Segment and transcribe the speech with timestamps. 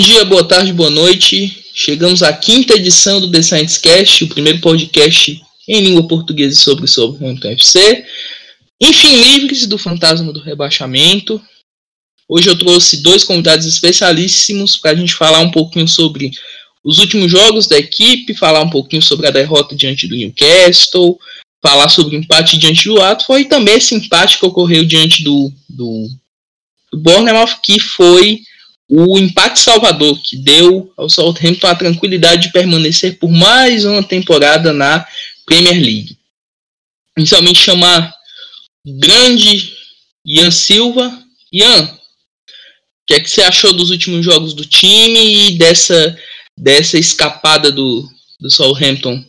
[0.00, 1.62] dia, boa tarde, boa noite.
[1.74, 5.38] Chegamos à quinta edição do The Science Cast, o primeiro podcast
[5.68, 8.06] em língua portuguesa sobre o Southampton FC.
[8.80, 11.38] Enfim, livres do fantasma do rebaixamento.
[12.26, 16.30] Hoje eu trouxe dois convidados especialíssimos para a gente falar um pouquinho sobre
[16.82, 21.18] os últimos jogos da equipe, falar um pouquinho sobre a derrota diante do Newcastle,
[21.62, 25.52] falar sobre o empate diante do Watford e também esse empate que ocorreu diante do,
[25.68, 26.08] do,
[26.90, 28.40] do Bournemouth, que foi
[28.90, 34.72] o empate salvador, que deu ao Southampton a tranquilidade de permanecer por mais uma temporada
[34.72, 35.06] na
[35.46, 36.18] Premier League.
[37.16, 38.12] Inicialmente chamar
[38.84, 39.72] grande
[40.26, 41.16] Ian Silva.
[41.52, 41.98] Ian, o
[43.06, 46.18] que é que você achou dos últimos jogos do time e dessa,
[46.58, 48.08] dessa escapada do,
[48.40, 49.24] do Southampton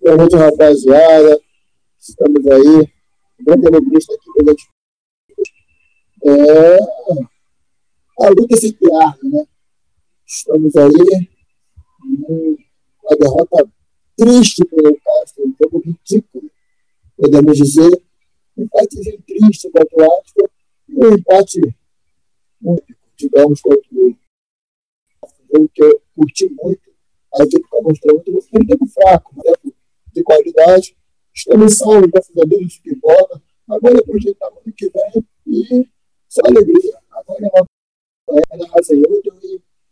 [0.00, 1.38] Boa noite, rapaziada.
[2.00, 2.88] Estamos aí.
[3.40, 4.62] Grande alegria estar aqui presente.
[6.24, 6.78] É...
[8.22, 9.46] A luta se piar, né?
[10.26, 11.28] Estamos aí.
[13.02, 13.68] Uma derrota
[14.16, 16.50] triste para o Castro, um jogo ridículo,
[17.16, 17.90] podemos dizer.
[18.56, 20.48] Um empate triste contra o Aston
[20.88, 21.60] e um empate
[22.62, 22.86] único,
[23.16, 24.16] digamos, contra o
[25.52, 26.90] jogo que eu curti muito.
[27.34, 29.74] A equipe está mostrando um tempo fraco, um tempo
[30.12, 30.96] de qualidade.
[31.34, 33.42] Estamos salvos, graças a de bola.
[33.68, 35.88] Agora é projetar ano que vem e
[36.30, 36.98] só alegria.
[37.10, 37.66] Agora
[38.52, 39.02] é na raça e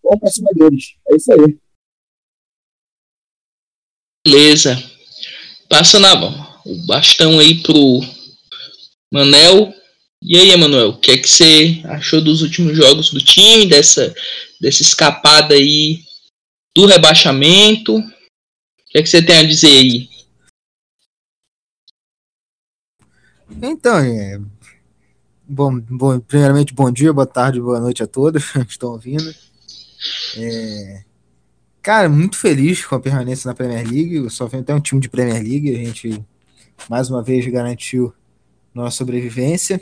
[0.02, 0.94] vamos para cima deles.
[1.08, 1.58] É isso aí.
[4.24, 4.76] Beleza.
[5.68, 6.14] Passa na,
[6.64, 8.00] o bastão aí pro
[9.12, 9.74] Manel.
[10.22, 14.14] E aí, Emanuel, o que é que você achou dos últimos jogos do time, dessa,
[14.60, 16.02] dessa escapada aí
[16.74, 17.96] do rebaixamento?
[17.96, 18.02] O
[18.90, 20.08] que, é que você tem a dizer aí?
[23.62, 24.38] Então, é...
[25.48, 29.34] bom, bom, primeiramente, bom dia, boa tarde, boa noite a todos que estão ouvindo.
[30.36, 31.02] É...
[31.82, 34.20] Cara, muito feliz com a permanência na Premier League.
[34.20, 35.74] O Southampton é um time de Premier League.
[35.74, 36.22] A gente,
[36.88, 38.12] mais uma vez, garantiu
[38.74, 39.80] nossa sobrevivência.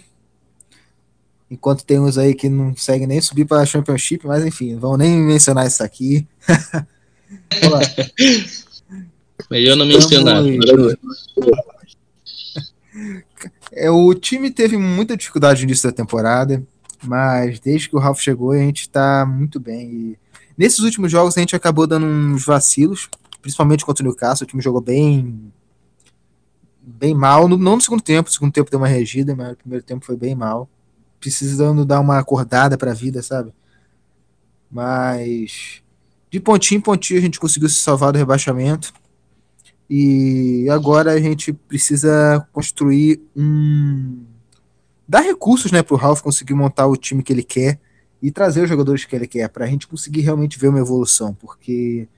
[1.51, 4.81] Enquanto tem uns aí que não conseguem nem subir para a Championship, mas enfim, não
[4.81, 6.27] vão nem mencionar isso aqui.
[9.51, 10.43] Melhor não mencionar.
[13.73, 16.63] É, o time teve muita dificuldade no início da temporada,
[17.03, 19.91] mas desde que o Ralph chegou, a gente está muito bem.
[19.91, 20.19] E
[20.57, 23.09] nesses últimos jogos, a gente acabou dando uns vacilos,
[23.43, 24.45] principalmente contra o Newcastle.
[24.45, 25.53] O time jogou bem
[26.87, 29.85] bem mal, não no segundo tempo, no segundo tempo deu uma regida, mas no primeiro
[29.85, 30.69] tempo foi bem mal.
[31.19, 33.53] Precisando dar uma acordada para a vida, sabe?
[34.71, 35.83] Mas
[36.31, 38.93] de pontinho em pontinho a gente conseguiu se salvar do rebaixamento.
[39.89, 44.25] E agora a gente precisa construir um.
[45.09, 47.79] dar recursos né, para o Ralph conseguir montar o time que ele quer
[48.21, 51.35] e trazer os jogadores que ele quer, para a gente conseguir realmente ver uma evolução,
[51.35, 52.09] porque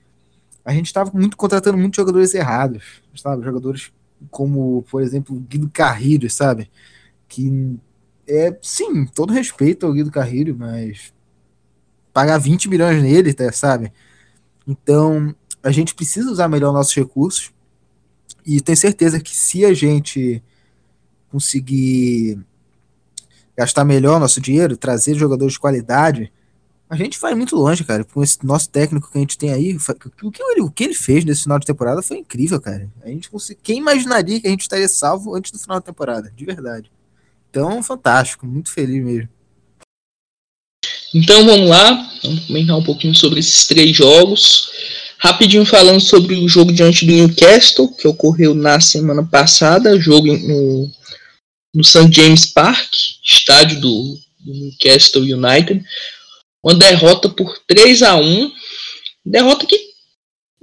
[0.65, 3.43] a gente estava muito contratando muitos jogadores errados, sabe?
[3.43, 3.91] Jogadores
[4.31, 6.69] como, por exemplo, Guido Carrilho, sabe?
[7.27, 7.77] Que
[8.27, 11.13] é, sim, todo respeito ao Guido Carrilho, mas
[12.11, 13.91] pagar 20 milhões nele, tá, sabe?
[14.67, 17.51] Então, a gente precisa usar melhor nossos recursos
[18.49, 20.41] e tenho certeza que se a gente
[21.31, 22.39] conseguir
[23.55, 26.31] gastar melhor nosso dinheiro, trazer jogadores de qualidade,
[26.89, 28.03] a gente vai muito longe, cara.
[28.03, 29.77] Com esse nosso técnico que a gente tem aí,
[30.23, 32.89] o que ele, o que ele fez nesse final de temporada foi incrível, cara.
[33.03, 33.29] A gente
[33.61, 36.91] quem imaginaria que a gente estaria salvo antes do final da temporada, de verdade.
[37.51, 39.29] Então, fantástico, muito feliz mesmo.
[41.13, 41.91] Então vamos lá,
[42.23, 44.71] vamos comentar um pouquinho sobre esses três jogos.
[45.21, 50.91] Rapidinho falando sobre o jogo diante do Newcastle, que ocorreu na semana passada, jogo no,
[51.75, 52.09] no St.
[52.11, 52.89] James Park,
[53.23, 55.83] estádio do, do Newcastle United.
[56.63, 58.51] Uma derrota por 3 a 1
[59.25, 59.77] Derrota que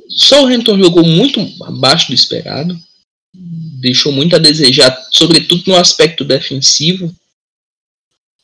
[0.09, 2.79] só o Hampton jogou muito abaixo do esperado.
[3.81, 7.15] Deixou muito a desejar, sobretudo no aspecto defensivo.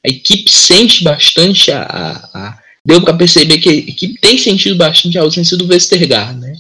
[0.05, 5.19] A equipe sente bastante a, a, a deu para perceber que, que tem sentido bastante
[5.19, 6.53] a ausência do Westergaard, né?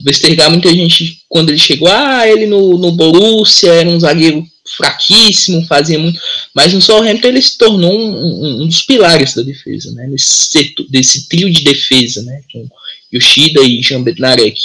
[0.00, 5.64] O muita gente, quando ele chegou, ah, ele no, no Borussia era um zagueiro fraquíssimo,
[5.66, 6.18] fazia muito,
[6.54, 10.06] mas no Southampton ele se tornou um, um, um dos pilares da defesa, né?
[10.06, 12.40] Nesse desse trio de defesa, né?
[12.52, 12.68] Com
[13.12, 14.60] Yoshida e Jean Bednarek.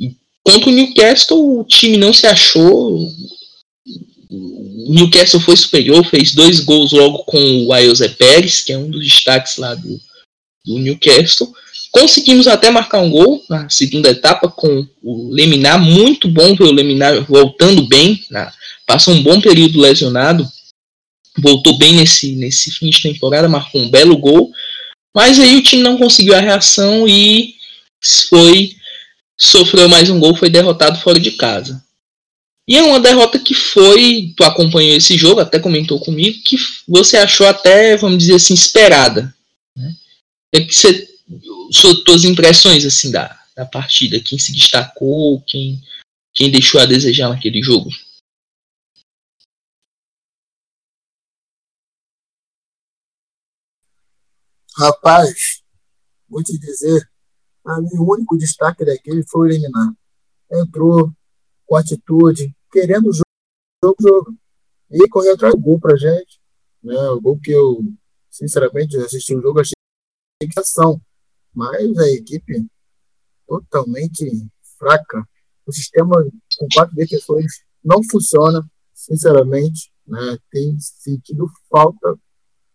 [0.00, 0.12] E
[0.42, 3.08] contra o Newcastle, o time não se achou,
[4.30, 8.90] o Newcastle foi superior, fez dois gols logo com o Ailze Pérez, que é um
[8.90, 10.00] dos destaques lá do,
[10.64, 11.52] do Newcastle.
[11.90, 16.72] Conseguimos até marcar um gol na segunda etapa com o Leminar, muito bom ver o
[16.72, 18.50] Leminar voltando bem, né?
[18.86, 20.48] passou um bom período lesionado
[21.38, 24.52] voltou bem nesse, nesse fim de temporada, marcou um belo gol,
[25.14, 27.54] mas aí o time não conseguiu a reação e
[28.28, 28.74] foi
[29.38, 31.82] sofreu mais um gol, foi derrotado fora de casa.
[32.68, 36.56] E é uma derrota que foi, tu acompanhou esse jogo, até comentou comigo, que
[36.86, 39.34] você achou até, vamos dizer assim, esperada.
[40.54, 41.08] É que você,
[41.72, 45.80] suas impressões assim da, da partida, quem se destacou, quem,
[46.34, 47.88] quem deixou a desejar naquele jogo?
[54.76, 55.62] Rapaz,
[56.28, 57.08] vou te dizer,
[57.64, 59.94] mim o único destaque daquele foi o eliminar.
[60.50, 61.10] Entrou
[61.66, 64.36] com atitude, querendo o jogo, jogo,
[64.90, 66.38] e correu atrás do gol pra gente.
[66.82, 66.94] Né?
[67.10, 67.82] O gol que eu,
[68.30, 69.72] sinceramente, assisti o jogo, achei
[70.48, 71.00] que ação.
[71.54, 72.66] Mas a equipe
[73.46, 74.48] totalmente
[74.78, 75.26] fraca.
[75.66, 76.16] O sistema
[76.58, 79.92] com quatro defensores não funciona, sinceramente.
[80.06, 80.38] Né?
[80.50, 82.18] Tem sentido falta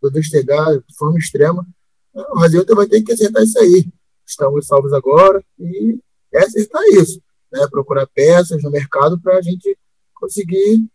[0.02, 1.68] do Vestergaard de forma extrema.
[2.14, 3.88] O Raziota vai ter que acertar isso aí.
[4.26, 6.00] Estamos salvos agora e
[6.34, 7.22] é acertar isso.
[7.52, 7.68] Né?
[7.70, 9.78] Procurar peças no mercado para a gente
[10.14, 10.88] conseguir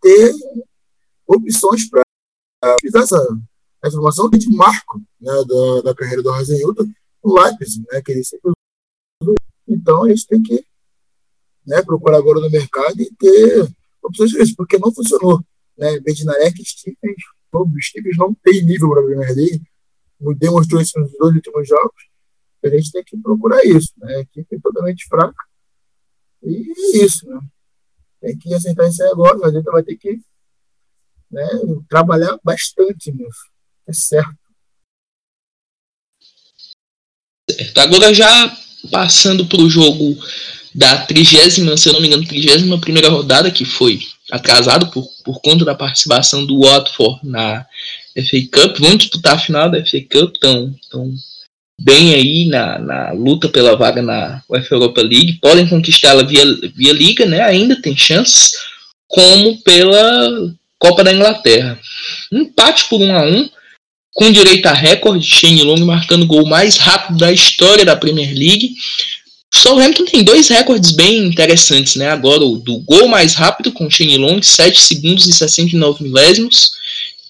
[0.00, 0.32] ter
[1.26, 2.02] opções para
[2.76, 3.18] utilizar essa,
[3.82, 6.84] essa informação de marco né, da, da carreira do Razenhuta
[7.24, 8.52] no Leipzig, né, que ele sempre
[9.68, 10.64] Então a gente tem que
[11.66, 13.68] né, procurar agora no mercado e ter
[14.02, 15.40] opções isso, porque não funcionou.
[15.76, 15.98] Né?
[16.00, 19.62] Bednarek e Stevens, os Stevens não tem nível para a Premier League,
[20.38, 22.12] demonstrou isso nos dois últimos jogos.
[22.64, 23.92] A gente tem que procurar isso.
[23.98, 24.16] Né?
[24.16, 25.34] A equipe é totalmente fraca.
[26.42, 27.26] E é isso.
[27.28, 27.40] Né?
[28.20, 30.20] Tem que assentar isso aí agora, mas a gente vai ter que
[31.30, 31.48] né,
[31.88, 33.51] trabalhar bastante nisso.
[33.88, 34.42] É certo.
[37.76, 38.56] Agora já
[38.90, 40.16] passando para o jogo
[40.74, 44.00] da trigésima, se eu não me engano, trigésima primeira rodada, que foi
[44.30, 47.66] atrasado por, por conta da participação do Watford na
[48.14, 48.78] FA Cup.
[48.78, 51.14] Vão disputar a final da FA Cup, estão tão
[51.80, 55.38] bem aí na, na luta pela vaga na UEFA Europa League.
[55.40, 56.44] Podem conquistá-la via,
[56.74, 57.42] via Liga, né?
[57.42, 58.52] ainda tem chances,
[59.06, 61.78] como pela Copa da Inglaterra.
[62.32, 63.50] Empate por 1 a 1
[64.14, 68.32] com direito a recorde, Shane Long marcando o gol mais rápido da história da Premier
[68.34, 68.74] League.
[69.54, 72.10] O Southampton tem dois recordes bem interessantes, né?
[72.10, 76.72] Agora o do gol mais rápido com Shane Long, 7 segundos e 69 milésimos,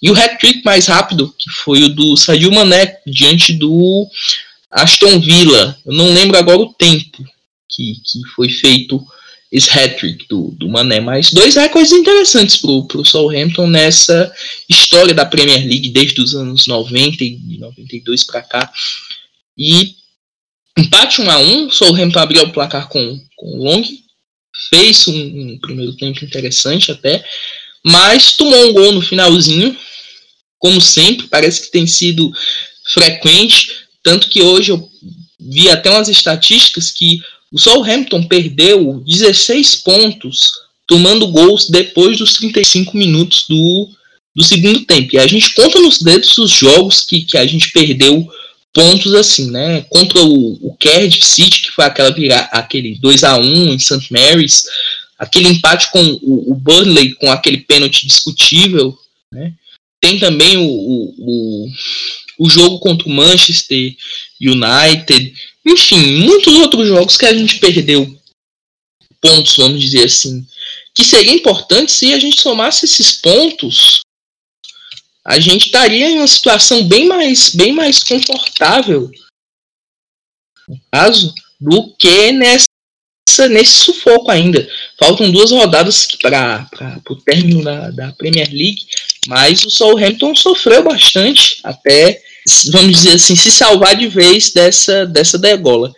[0.01, 4.09] e o hat-trick mais rápido, que foi o do Sadio Mané, diante do
[4.71, 5.77] Aston Villa.
[5.87, 7.25] Eu não lembro agora o tempo
[7.69, 9.05] que, que foi feito
[9.53, 14.33] esse hat-trick do, do Mané, mas dois recordes interessantes para o Southampton nessa
[14.67, 18.73] história da Premier League desde os anos 90 e 92 para cá.
[19.57, 19.95] E
[20.77, 23.85] Empate 1 a 1 Southampton abriu o placar com, com o Long,
[24.71, 27.23] fez um, um, primeiro tempo interessante até,
[27.85, 29.77] mas tomou um gol no finalzinho,
[30.59, 32.33] como sempre, parece que tem sido
[32.87, 33.69] frequente,
[34.03, 34.91] tanto que hoje eu
[35.39, 37.21] vi até umas estatísticas que
[37.53, 40.53] o Southampton perdeu 16 pontos
[40.87, 43.89] tomando gols depois dos 35 minutos do,
[44.35, 45.15] do segundo tempo.
[45.15, 48.29] E a gente conta nos dedos os jogos que, que a gente perdeu
[48.73, 49.83] pontos assim, né?
[49.83, 52.11] Contra o, o Cardiff City, que foi aquela
[52.51, 54.09] aquele 2 a 1 em St.
[54.11, 54.65] Mary's,
[55.19, 58.97] aquele empate com o, o Burnley com aquele pênalti discutível,
[59.31, 59.53] né?
[60.01, 61.69] Tem também o, o,
[62.41, 63.95] o, jogo contra o Manchester
[64.41, 65.33] United,
[65.65, 68.19] enfim, muitos outros jogos que a gente perdeu
[69.21, 70.45] pontos, vamos dizer assim,
[70.95, 74.03] que seria importante se a gente somasse esses pontos
[75.25, 79.11] a gente estaria em uma situação bem mais, bem mais confortável,
[80.69, 84.69] no caso, do que nessa, nesse sufoco ainda.
[84.99, 86.69] Faltam duas rodadas para
[87.09, 88.87] o término da, da Premier League,
[89.29, 92.21] mas o Southampton sofreu bastante até,
[92.73, 95.93] vamos dizer assim, se salvar de vez dessa, dessa degola.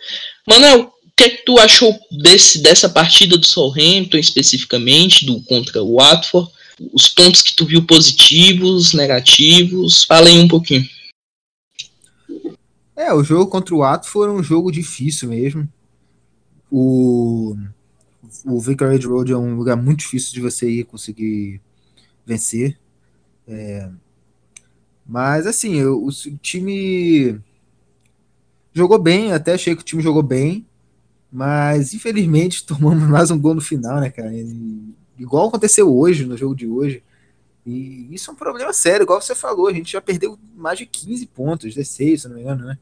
[0.47, 5.81] Manuel, o que, é que tu achou desse, dessa partida do Southampton especificamente, do contra
[5.81, 6.49] o Watford?
[6.93, 10.85] os pontos que tu viu positivos, negativos, fala aí um pouquinho.
[12.95, 15.67] É, o jogo contra o Ato foi um jogo difícil mesmo.
[16.71, 17.55] O,
[18.45, 21.61] o Vicarage Road é um lugar muito difícil de você ir conseguir
[22.25, 22.77] vencer.
[23.47, 23.89] É,
[25.05, 27.39] mas assim, o, o time
[28.73, 30.65] jogou bem, até achei que o time jogou bem,
[31.31, 34.33] mas infelizmente tomamos mais um gol no final, né, cara?
[34.33, 37.03] E igual aconteceu hoje, no jogo de hoje.
[37.65, 40.85] E isso é um problema sério, igual você falou, a gente já perdeu mais de
[40.85, 42.77] 15 pontos, 16, se não me engano, né?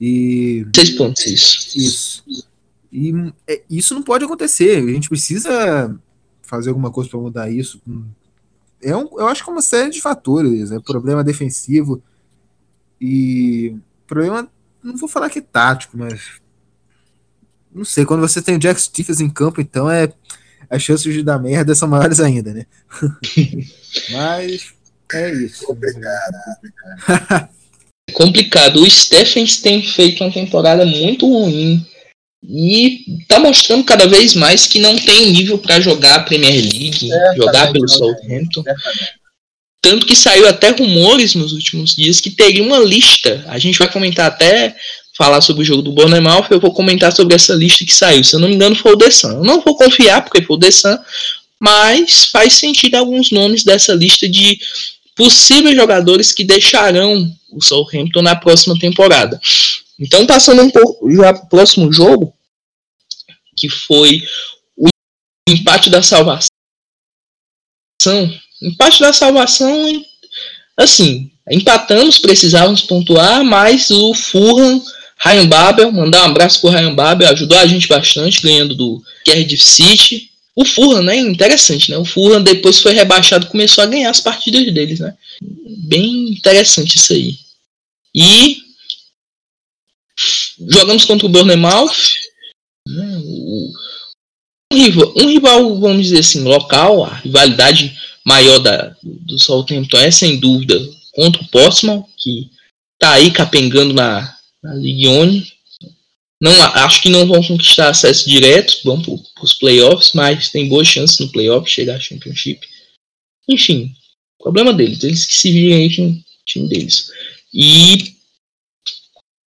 [0.00, 0.66] E.
[0.74, 1.72] 6 pontos, isso.
[1.76, 2.48] Isso.
[2.90, 3.12] E
[3.46, 4.78] é, isso não pode acontecer.
[4.78, 5.94] A gente precisa
[6.42, 7.80] fazer alguma coisa para mudar isso.
[8.82, 10.70] É um, eu acho que é uma série de fatores.
[10.72, 12.02] É problema defensivo
[13.00, 14.48] e problema,
[14.82, 16.40] não vou falar que é tático, mas
[17.72, 20.12] não sei, quando você tem o Jack Stephens em campo, então é
[20.70, 22.66] as chances de dar merda são maiores ainda, né?
[24.10, 24.72] mas
[25.12, 25.64] é isso.
[25.64, 27.48] Complicado, complicado.
[28.12, 28.82] complicado.
[28.82, 31.86] O Stephens tem feito uma temporada muito ruim
[32.42, 37.12] e tá mostrando cada vez mais que não tem nível para jogar a Premier League,
[37.12, 38.62] é, jogar pelo Southampton.
[38.66, 38.74] É,
[39.80, 43.44] tanto que saiu até rumores nos últimos dias que teria uma lista.
[43.48, 44.74] A gente vai comentar até
[45.16, 48.22] falar sobre o jogo do Bournemouth, eu vou comentar sobre essa lista que saiu.
[48.22, 49.30] Se eu não me engano, foi o Sun.
[49.30, 50.96] Eu não vou confiar porque foi o Sun,
[51.60, 54.58] mas faz sentido alguns nomes dessa lista de
[55.16, 59.40] possíveis jogadores que deixarão o Southampton na próxima temporada.
[59.98, 62.32] Então, passando um pouco já para o próximo jogo,
[63.56, 64.22] que foi
[64.76, 64.86] o
[65.48, 66.48] empate da salvação.
[68.62, 70.04] Empate da salvação,
[70.76, 74.82] assim, empatamos, precisávamos pontuar, mas o Fulham,
[75.20, 79.64] Ryan Babel, mandar um abraço pro Ryan Babel, ajudou a gente bastante, ganhando do Cardiff
[79.64, 80.30] City.
[80.54, 84.72] O Fulham, né, interessante, né, o Fulham depois foi rebaixado começou a ganhar as partidas
[84.72, 87.38] deles, né, bem interessante isso aí.
[88.14, 88.67] E
[90.68, 91.92] jogamos contra o Bournemouth,
[92.86, 93.72] o,
[94.72, 100.10] um, rival, um rival, vamos dizer assim, local, a rivalidade maior da, do Southampton é
[100.10, 100.78] sem dúvida
[101.12, 102.50] contra o Portsmouth, que
[102.98, 105.52] tá aí capengando na, na League One.
[106.40, 110.86] Não, acho que não vão conquistar acesso direto, vão para os playoffs, mas tem boas
[110.86, 112.60] chances no playoff chegar à Championship.
[113.48, 113.92] Enfim,
[114.38, 117.10] problema deles, eles que se virem aí com o time deles.
[117.52, 118.17] E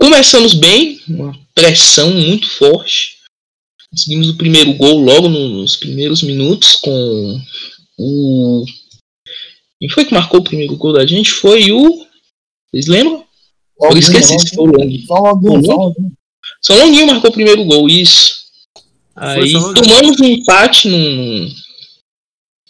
[0.02, 3.18] Começamos bem, uma pressão muito forte.
[3.92, 7.40] Conseguimos o primeiro gol logo nos primeiros minutos com
[8.00, 8.66] o.
[9.80, 11.30] Quem foi que marcou o primeiro gol da gente?
[11.30, 12.04] Foi o.
[12.74, 13.24] Vocês lembram?
[13.80, 15.06] Eu esqueci se foi o Longuinho.
[15.06, 16.18] Só Longuinho.
[16.64, 18.42] Só Longuinho marcou o primeiro gol, isso.
[19.16, 21.48] Aí tomamos um empate num,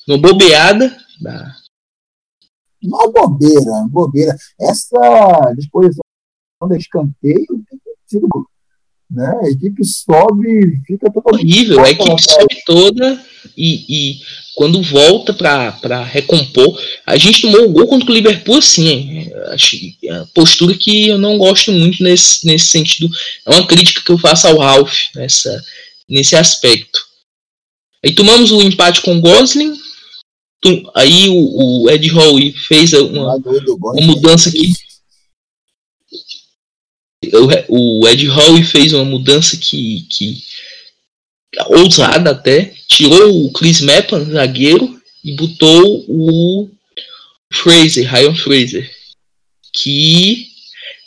[0.05, 1.55] numa bobeada da.
[2.83, 4.35] Uma bobeira, bobeira.
[4.59, 6.01] Essa disposição
[6.67, 7.63] de escanteio
[9.11, 9.29] né?
[9.43, 11.45] A equipe sobe, fica totalmente.
[11.45, 13.25] Horrível, a equipe sobe toda
[13.57, 14.19] e, e
[14.55, 16.79] quando volta para recompor.
[17.05, 19.29] A gente tomou o gol contra o Liverpool assim.
[19.47, 23.09] Acho é a postura que eu não gosto muito nesse, nesse sentido.
[23.45, 25.61] É uma crítica que eu faço ao Ralph nessa,
[26.07, 26.99] nesse aspecto.
[28.03, 29.73] Aí tomamos o empate com o Gosling.
[30.95, 32.37] Aí o, o Ed Hall
[32.67, 34.71] fez uma, uma mudança que
[37.67, 40.43] o Ed Howe fez uma mudança que, que
[41.67, 46.69] ousada até, tirou o Chris Meppan, zagueiro, e botou o
[47.53, 48.91] Fraser, Ryan Fraser,
[49.73, 50.47] que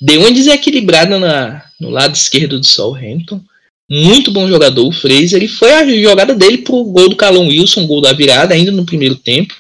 [0.01, 3.43] deu uma desequilibrada na, no lado esquerdo do Southampton.
[3.91, 7.87] Muito bom jogador, o Fraser, e foi a jogada dele pro gol do Calon Wilson,
[7.87, 9.55] gol da virada, ainda no primeiro tempo.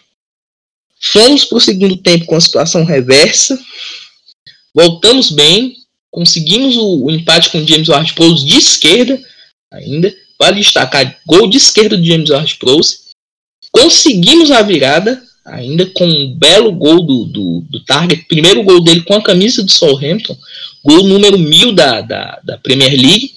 [1.01, 3.61] Fomos pro segundo tempo com a situação reversa.
[4.75, 5.77] Voltamos bem,
[6.15, 9.21] Conseguimos o, o empate com James Ward-Prowse de esquerda
[9.73, 10.15] ainda.
[10.39, 13.11] Vale destacar, gol de esquerda do James Ward-Prowse.
[13.73, 18.27] Conseguimos a virada ainda com um belo gol do, do, do, Target.
[18.29, 20.39] Primeiro gol dele com a camisa do Southampton.
[20.85, 23.35] Gol número mil da, da, da Premier League.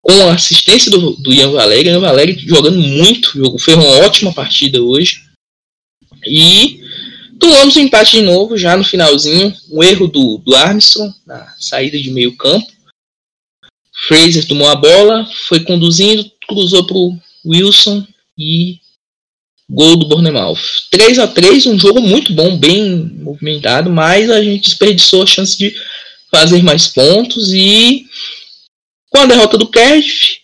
[0.00, 1.90] Com a assistência do, do Ian Valeri.
[1.90, 3.58] Ian Valeri jogando muito.
[3.58, 5.22] Fez uma ótima partida hoje.
[6.26, 6.80] E
[7.44, 9.54] Tomamos o empate de novo, já no finalzinho.
[9.70, 12.66] Um erro do, do Armstrong, na saída de meio campo.
[14.08, 18.06] Fraser tomou a bola, foi conduzindo, cruzou para o Wilson
[18.38, 18.78] e
[19.68, 20.58] gol do Bournemouth.
[20.90, 25.58] 3 a 3 um jogo muito bom, bem movimentado, mas a gente desperdiçou a chance
[25.58, 25.76] de
[26.30, 28.06] fazer mais pontos e
[29.10, 30.38] com a derrota do Cardiff,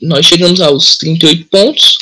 [0.00, 1.98] nós chegamos aos 38 pontos.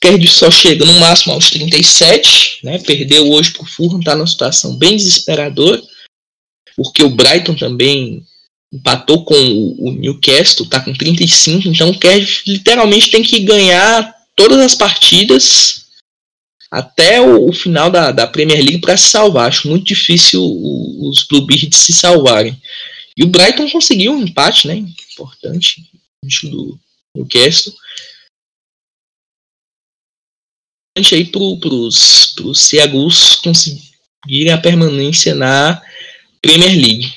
[0.00, 2.78] Cardiff só chega no máximo aos 37, né?
[2.78, 5.82] Perdeu hoje para o Fulham, está numa situação bem desesperadora,
[6.74, 8.24] porque o Brighton também
[8.72, 14.58] empatou com o Newcastle, está com 35, então o Cardiff literalmente tem que ganhar todas
[14.58, 15.84] as partidas
[16.70, 19.48] até o, o final da, da, Premier League para se salvar.
[19.48, 22.56] Acho muito difícil os Bluebirds se salvarem.
[23.16, 24.76] E o Brighton conseguiu um empate, né?
[24.76, 25.84] Importante,
[26.44, 26.78] do
[27.14, 27.74] Newcastle
[30.98, 35.80] aí para os Ceagus conseguirem a permanência na
[36.42, 37.14] Premier League.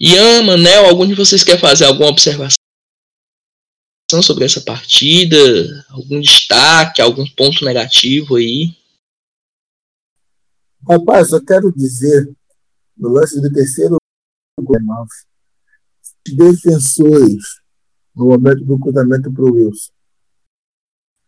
[0.00, 2.56] Ian, Manel, algum de vocês quer fazer alguma observação
[4.22, 5.36] sobre essa partida?
[5.90, 8.76] Algum destaque, algum ponto negativo aí?
[10.88, 12.32] Rapaz, só quero dizer,
[12.96, 13.96] no lance do terceiro
[14.60, 14.78] gol,
[16.28, 17.60] defensores
[18.14, 19.95] no momento do cruzamento para o Wilson.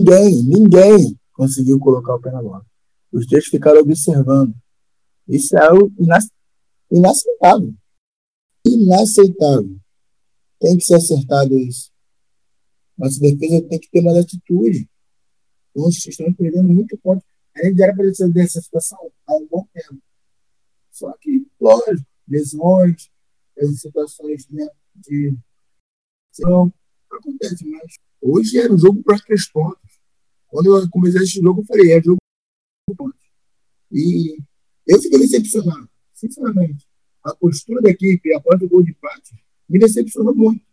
[0.00, 2.64] Ninguém, ninguém conseguiu colocar o pé na bola.
[3.12, 4.54] Os três ficaram observando.
[5.26, 5.92] Isso é algo
[6.90, 7.74] inaceitável.
[8.64, 9.76] Inaceitável.
[10.60, 11.90] Tem que ser acertado isso.
[12.96, 14.88] Nossa defesa tem que ter mais atitude.
[15.74, 17.24] Nós estamos perdendo muito ponto.
[17.56, 20.00] A gente era para ser dessa situação há um bom tempo.
[20.92, 23.08] Só que, lógico, lesões,
[23.56, 25.36] as situações né, de.
[26.40, 26.72] Não,
[27.10, 29.87] acontece, mas hoje era um jogo para três pontos.
[30.48, 32.18] Quando eu comecei esse jogo, eu falei, é jogo.
[33.92, 34.38] E
[34.86, 36.86] eu fiquei decepcionado, sinceramente.
[37.22, 39.34] A postura da equipe após o gol de empate
[39.68, 40.64] me decepcionou muito.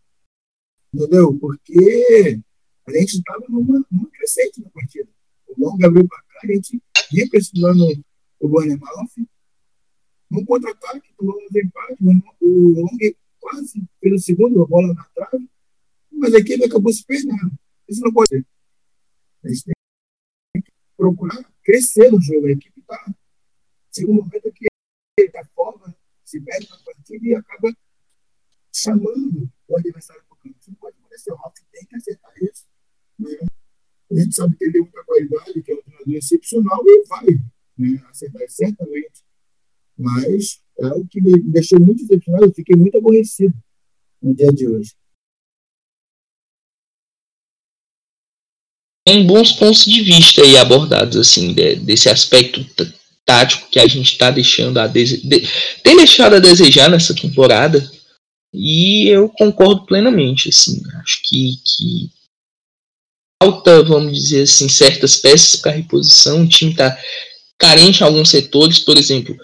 [0.92, 1.36] Entendeu?
[1.38, 2.40] Porque
[2.86, 5.08] a gente estava numa, numa crescente na partida.
[5.48, 7.84] O Long abriu para cá, a gente ia pressionando
[8.40, 9.28] o Bournemouth.
[10.30, 12.02] No contra-ataque, tomamos empate,
[12.40, 12.96] o Long
[13.38, 15.48] quase pelo segundo, a bola na trave,
[16.10, 17.52] mas a equipe acabou se perdendo.
[17.88, 18.46] Isso não pode ser.
[19.46, 22.46] A gente tem que procurar crescer no jogo.
[22.48, 23.14] A equipe está.
[24.08, 24.66] Um momento que
[25.18, 27.72] ele está fora, se perde na partida e acaba
[28.74, 30.56] chamando o adversário para o campo.
[30.60, 31.32] Isso não pode acontecer.
[31.32, 32.66] O Ralf tem que acertar isso.
[33.18, 33.38] Né?
[34.10, 37.26] A gente sabe que ele tem muita qualidade, que é um treinador excepcional e vai
[37.78, 39.24] né, acertar certamente.
[39.96, 42.46] Mas é o que me deixou muito decepcionado.
[42.46, 43.54] Eu fiquei muito aborrecido
[44.20, 44.94] no dia de hoje.
[49.06, 52.66] Tem bons pontos de vista aí abordados, assim, de, desse aspecto
[53.24, 55.48] tático que a gente está deixando a de,
[55.82, 57.88] tem deixado a desejar nessa temporada.
[58.52, 62.10] E eu concordo plenamente, assim, acho que, que
[63.40, 66.98] falta, vamos dizer assim, certas peças para reposição, o time está
[67.58, 69.36] carente em alguns setores, por exemplo,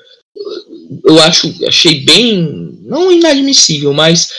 [1.04, 4.30] eu acho, achei bem, não inadmissível, mas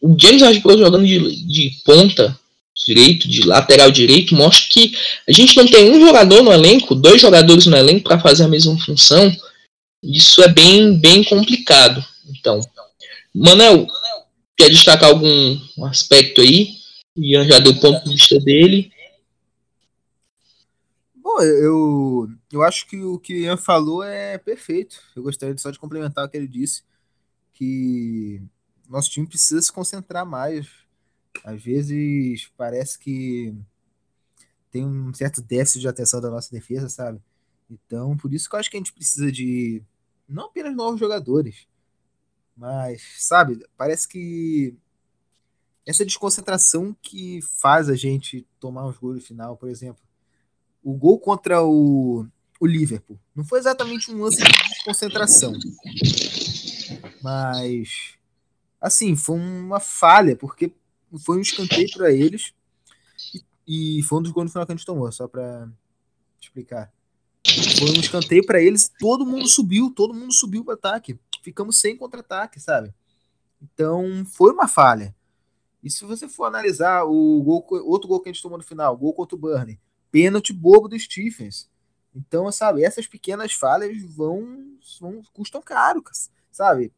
[0.00, 2.38] o James Ward jogando de, de ponta
[2.86, 4.96] direito, de lateral direito, mostra que
[5.28, 8.48] a gente não tem um jogador no elenco, dois jogadores no elenco para fazer a
[8.48, 9.34] mesma função.
[10.02, 12.04] Isso é bem, bem complicado.
[12.28, 12.60] Então,
[13.34, 13.86] Manel,
[14.56, 16.70] quer destacar algum aspecto aí?
[17.16, 18.90] Ian já deu o ponto de vista dele.
[21.14, 24.96] Bom, eu, eu acho que o que o Ian falou é perfeito.
[25.14, 26.82] Eu gostaria só de complementar o que ele disse,
[27.54, 28.42] que
[28.88, 30.81] nosso time precisa se concentrar mais
[31.44, 33.54] às vezes parece que
[34.70, 37.20] tem um certo déficit de atenção da nossa defesa, sabe?
[37.70, 39.82] Então, por isso que eu acho que a gente precisa de
[40.28, 41.66] não apenas novos jogadores,
[42.56, 44.74] mas, sabe, parece que
[45.86, 50.02] essa desconcentração que faz a gente tomar uns gols no final, por exemplo,
[50.82, 52.26] o gol contra o,
[52.60, 55.52] o Liverpool não foi exatamente um lance de desconcentração,
[57.22, 58.16] mas
[58.80, 60.72] assim, foi uma falha, porque
[61.18, 62.52] foi um escanteio para eles
[63.66, 65.68] e, e, foi um dos gols no final que a gente tomou, só para
[66.40, 66.92] explicar.
[67.78, 71.18] Foi um escanteio para eles, todo mundo subiu, todo mundo subiu para ataque.
[71.42, 72.94] Ficamos sem contra-ataque, sabe?
[73.60, 75.14] Então, foi uma falha.
[75.82, 78.96] E se você for analisar o gol, outro gol que a gente tomou no final,
[78.96, 81.68] gol contra o Burnley, pênalti bobo do Stephens.
[82.14, 86.02] Então, sabe, essas pequenas falhas vão, vão custam caro,
[86.50, 86.92] sabe?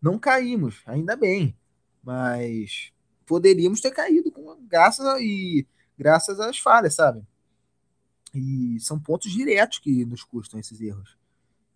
[0.00, 1.54] Não caímos, ainda bem,
[2.02, 2.92] mas
[3.30, 5.64] poderíamos ter caído com graças a, e
[5.96, 7.22] graças às falhas, sabe?
[8.34, 11.16] E são pontos diretos que nos custam esses erros.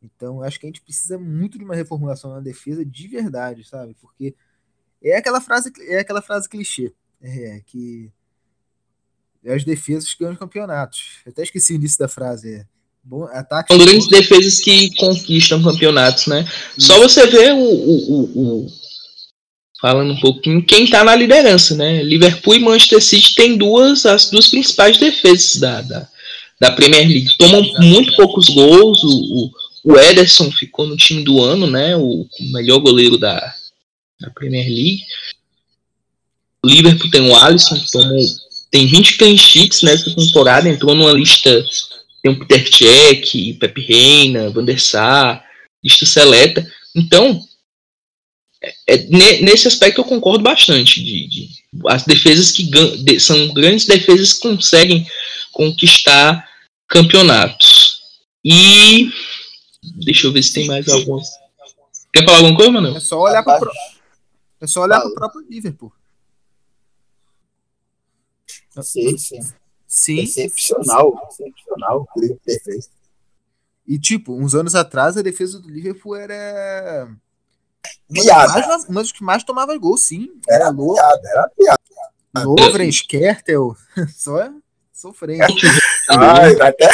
[0.03, 3.95] Então, acho que a gente precisa muito de uma reformulação na defesa de verdade, sabe?
[4.01, 4.35] Porque
[5.01, 8.11] é aquela frase, é aquela frase clichê, é, que
[9.45, 11.21] é as defesas que ganham campeonatos.
[11.25, 12.53] Eu até esqueci o início da frase.
[12.53, 12.67] É,
[13.01, 16.45] bom, ataque São grandes defesas que conquistam campeonatos, né?
[16.77, 16.89] Isso.
[16.89, 18.67] Só você ver o, o, o,
[19.81, 22.03] falando um pouquinho, quem está na liderança, né?
[22.03, 26.09] Liverpool e Manchester City têm duas, as duas principais defesas da, da,
[26.61, 27.37] da Premier League.
[27.37, 29.03] Tomam muito poucos gols.
[29.03, 29.51] O,
[29.85, 31.97] o, Ederson ficou no time do ano, né?
[31.97, 33.37] O, o melhor goleiro da,
[34.21, 35.03] da Premier League.
[36.65, 38.25] O Liverpool tem o Alisson, tomou,
[38.71, 41.65] tem 20 clean sheets nessa temporada, entrou numa lista.
[42.23, 45.45] Tem o Peter Cech, Pepe Reina, Van der Sar,
[45.85, 46.67] lista seleta.
[46.97, 47.39] Então,
[48.87, 48.99] é,
[49.41, 51.03] nesse aspecto eu concordo bastante.
[51.03, 52.65] De, de as defesas que
[53.05, 55.07] de, são grandes defesas que conseguem
[55.53, 56.49] conquistar
[56.89, 58.01] campeonatos.
[58.45, 59.11] E
[60.05, 61.29] deixa eu ver se tem mais algumas.
[62.13, 62.97] Quer falar alguma coisa, mano?
[62.97, 63.73] É só olhar para pro...
[64.61, 65.93] é só olhar para o próprio Liverpool.
[68.83, 69.41] Sim, sim.
[69.87, 70.21] Sim.
[70.21, 72.09] Excepcional, excepcional.
[73.87, 77.15] E, tipo, uns anos atrás, a defesa do Liverpool era.
[78.13, 78.53] Piada.
[78.67, 80.29] mais, uma das que mais tomava gol, sim.
[80.49, 81.81] Era Lo- piada, era piada.
[82.45, 83.77] Lovren, Skertel.
[84.17, 84.51] Só
[84.93, 85.45] sofrendo.
[86.11, 86.89] Ai, dá até,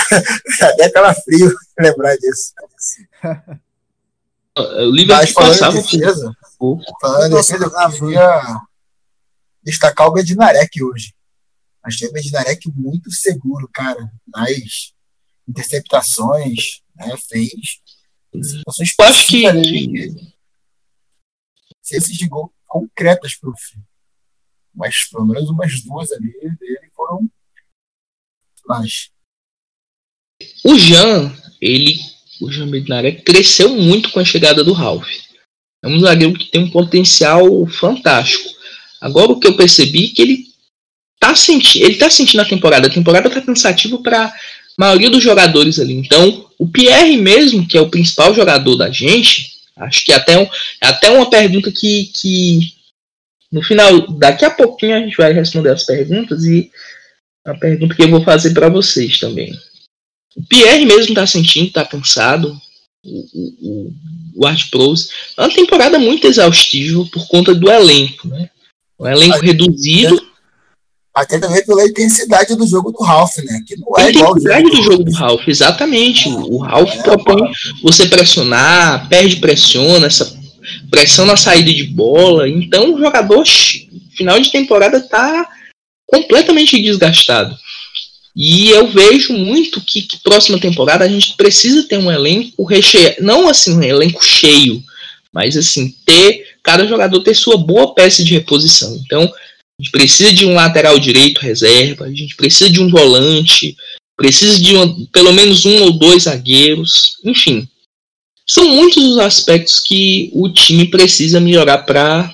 [0.62, 2.52] até calafrio lembrar disso.
[4.56, 6.82] O Mas Liverpool falando passava em defesa, pouco.
[7.00, 8.60] falando em defesa, eu queria
[9.62, 11.14] destacar o Bednarek hoje.
[11.82, 14.92] Achei o Bednarek muito seguro, cara, nas
[15.48, 17.80] interceptações, né, fez
[18.32, 20.14] Eu acho que, ali,
[21.90, 23.82] chances de gol concretas pro fim.
[24.74, 27.30] Mas pelo menos umas duas ali dele foram
[28.66, 29.10] mas
[30.64, 31.96] o Jean, ele,
[32.40, 35.08] o Jean Bednarek cresceu muito com a chegada do Ralph.
[35.82, 38.48] É um zagueiro que tem um potencial fantástico.
[39.00, 40.44] Agora o que eu percebi é que ele
[41.18, 42.86] tá sentindo, ele tá sentindo a temporada.
[42.86, 44.34] A temporada tá cansativa para a
[44.78, 45.94] maioria dos jogadores ali.
[45.94, 49.49] Então, o Pierre mesmo, que é o principal jogador da gente,
[49.80, 50.46] acho que até, um,
[50.80, 52.74] até uma pergunta que, que
[53.50, 56.70] no final, daqui a pouquinho a gente vai responder as perguntas e
[57.44, 59.58] a pergunta que eu vou fazer para vocês também.
[60.36, 62.56] O Pierre mesmo tá sentindo, tá cansado.
[63.04, 63.94] O, o,
[64.36, 65.08] o Art Pros.
[65.36, 68.50] É uma temporada muito exaustiva por conta do elenco, né?
[68.98, 70.29] Um elenco reduzido.
[71.20, 73.62] Até também pela intensidade do jogo do Ralph, né?
[73.66, 76.28] Que não A é igual ao intensidade do jogo do Ralph, exatamente.
[76.28, 77.50] O, Ralph É, propõe
[77.82, 80.38] você pressionar, perde, pressiona, essa
[80.90, 82.48] pressão na saída de bola.
[82.48, 83.44] Então o jogador,
[84.16, 85.48] final de temporada, tá
[86.06, 87.56] completamente desgastado.
[88.34, 93.16] E eu vejo muito que, que próxima temporada a gente precisa ter um elenco recheio,
[93.20, 94.82] não assim um elenco cheio,
[95.32, 98.96] mas assim ter cada jogador ter sua boa peça de reposição.
[99.04, 99.30] Então
[99.80, 103.74] gente precisa de um lateral direito reserva, a gente precisa de um volante,
[104.16, 107.66] precisa de uma- pelo menos um ou dois zagueiros, enfim.
[108.46, 112.32] São muitos os aspectos que o time precisa melhorar para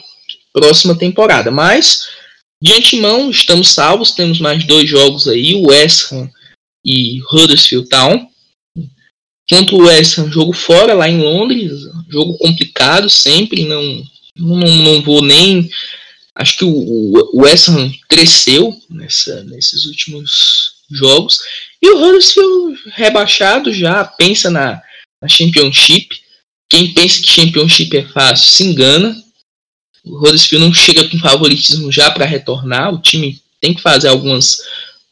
[0.52, 2.08] próxima temporada, mas
[2.62, 6.28] de antemão, estamos salvos, temos mais dois jogos aí, o West Ham
[6.84, 8.28] e Huddersfield Town.
[9.48, 11.70] Contra o West Ham, jogo fora lá em Londres,
[12.08, 14.02] jogo complicado sempre, não,
[14.36, 15.70] não, não vou nem...
[16.36, 16.70] Acho que o,
[17.32, 21.40] o West Ham cresceu nessa, nesses últimos jogos.
[21.82, 24.80] E o Huddersfield rebaixado já, pensa na,
[25.20, 26.08] na Championship.
[26.68, 29.16] Quem pensa que Championship é fácil se engana.
[30.04, 32.92] O Huddersfield não chega com favoritismo já para retornar.
[32.92, 34.58] O time tem que fazer algumas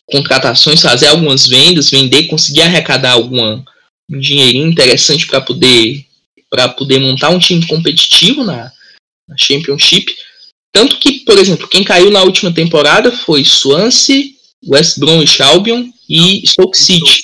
[0.05, 3.65] contratações, fazer algumas vendas, vender, conseguir arrecadar alguma
[4.11, 6.05] um dinheirinho interessante para poder
[6.51, 8.71] para poder montar um time competitivo na,
[9.27, 10.15] na Championship.
[10.75, 14.25] Tanto que, por exemplo, quem caiu na última temporada foi Swansea,
[14.67, 17.23] West Bromwich Albion e Stoke City.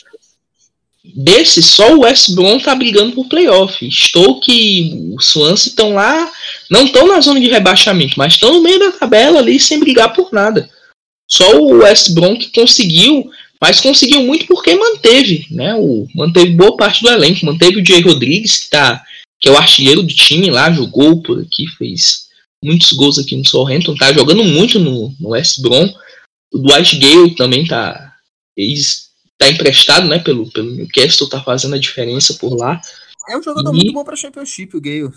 [1.03, 3.91] Desses, só o West Brom tá brigando por playoff.
[3.91, 6.31] Stoke e o Swansea estão lá,
[6.71, 10.13] não estão na zona de rebaixamento, mas estão no meio da tabela ali sem brigar
[10.13, 10.71] por nada.
[11.29, 13.29] Só o West Brom que conseguiu,
[13.61, 15.75] mas conseguiu muito porque manteve, né?
[15.75, 19.03] O, manteve boa parte do elenco, manteve o Jay Rodrigues, que, tá,
[19.41, 22.30] que é o artilheiro do time lá, jogou por aqui, fez
[22.63, 25.89] muitos gols aqui no Southampton, tá jogando muito no, no West Brom.
[26.53, 28.15] O Dwight Gale também tá,
[29.39, 32.81] tá emprestado, né, pelo, pelo Newcastle, tá fazendo a diferença por lá.
[33.29, 35.11] É um jogador E- muito bom pra Championship, o Gale.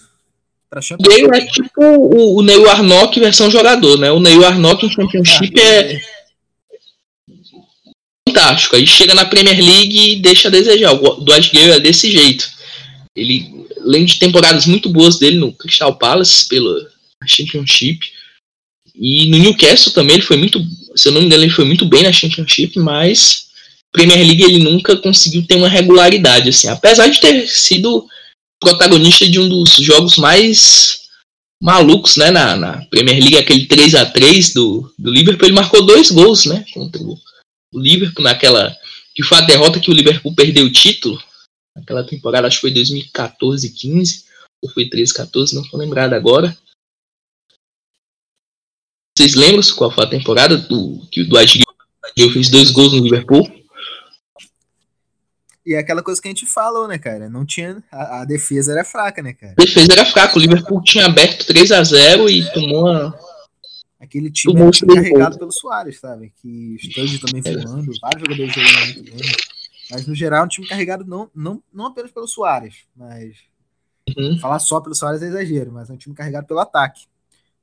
[0.69, 1.27] Pra O Championship.
[1.27, 4.11] Gale é tipo o, o Neil Arnock versão jogador, né?
[4.11, 5.99] O Neil Arnock em Championship é
[8.27, 8.75] fantástico.
[8.75, 10.93] Aí chega na Premier League e deixa a desejar.
[10.93, 12.47] O Dwight Gale é desse jeito.
[13.15, 16.91] Ele, além de temporadas muito boas dele no Crystal Palace pela
[17.27, 17.99] Championship
[18.95, 20.63] e no Newcastle também ele foi muito,
[20.95, 23.47] se eu não me engano, ele foi muito bem na Championship, mas
[23.91, 28.07] Premier League ele nunca conseguiu ter uma regularidade assim, apesar de ter sido
[28.59, 31.01] protagonista de um dos jogos mais
[31.61, 35.85] malucos, né, na, na Premier League, aquele 3 a 3 do, do Liverpool, ele marcou
[35.85, 37.17] dois gols, né, contra o,
[37.73, 38.75] o Liverpool naquela
[39.15, 41.21] que foi a derrota que o Liverpool perdeu o título
[41.75, 44.25] naquela temporada, acho que foi 2014, 15
[44.63, 46.57] ou foi 13, 14, não tô lembrado agora.
[49.17, 51.63] Vocês lembram qual foi a temporada do que o Dwight
[52.15, 53.47] fez dois gols no Liverpool?
[55.65, 57.29] E é aquela coisa que a gente falou, né, cara?
[57.29, 57.81] Não tinha.
[57.91, 59.53] A, a defesa era fraca, né, cara?
[59.57, 63.17] A defesa era fraca, o Liverpool tinha aberto 3 a 0 e tomou uma,
[64.03, 66.33] Aquele time Tomou carregado pelo Soares, sabe?
[66.41, 69.31] Que Sturge também voando, vários jogadores jogando muito bem.
[69.89, 73.37] Mas no geral, é um time carregado não, não, não apenas pelo Soares, mas.
[74.17, 74.37] Uhum.
[74.39, 77.05] Falar só pelo Soares é exagero, mas é um time carregado pelo ataque.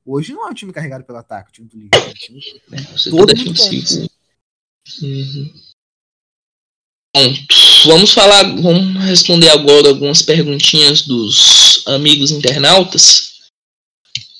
[0.05, 2.39] Hoje não é um time carregado pelo ataque, o time do Liverpool.
[2.71, 4.09] É Todo tá mundo defensivo.
[5.01, 5.53] Uhum.
[7.13, 7.55] Pronto.
[7.85, 13.31] Vamos falar, vamos responder agora algumas perguntinhas dos amigos internautas.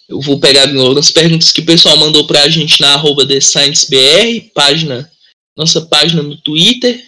[0.07, 4.51] Eu vou pegar algumas perguntas que o pessoal mandou para a gente na arroba TheScienceBR,
[4.53, 5.11] página,
[5.55, 7.07] nossa página no Twitter.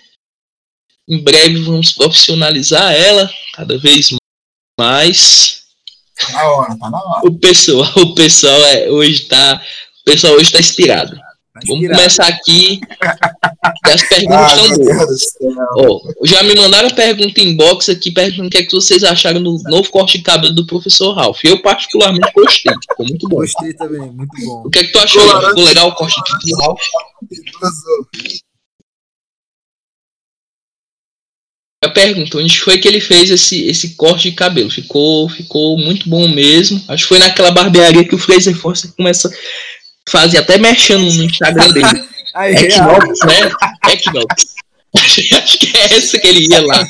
[1.08, 4.12] Em breve vamos profissionalizar ela cada vez
[4.80, 5.63] mais.
[6.16, 7.22] Tá na hora, tá na hora.
[7.28, 9.62] O pessoal, o pessoal é, hoje tá,
[10.02, 11.16] o pessoal hoje está inspirado.
[11.16, 12.82] Tá Vamos começar aqui.
[13.84, 15.22] as perguntas Ah, estão boas.
[15.78, 19.42] Ó, já me mandaram pergunta em box aqui, perguntando o que, é que vocês acharam
[19.42, 21.44] do novo corte de cabelo do professor Ralph.
[21.44, 23.36] Eu particularmente gostei, ficou muito bom.
[23.38, 24.64] Gostei também, muito bom.
[24.66, 25.22] O que é que tu achou?
[25.50, 26.82] Ficou legal o corte de cabelo do Ralph?
[31.84, 34.72] Eu pergunto, onde foi que ele fez esse, esse corte de cabelo?
[34.72, 36.82] Ficou, ficou muito bom mesmo.
[36.88, 39.32] Acho que foi naquela barbearia que o Fraser Forster começa a
[40.10, 42.04] fazer até mexendo no Instagram dele.
[42.36, 42.50] É.
[42.50, 43.52] Equinox, né?
[43.92, 44.56] Equinox.
[44.98, 46.84] Acho que é essa que ele ia lá.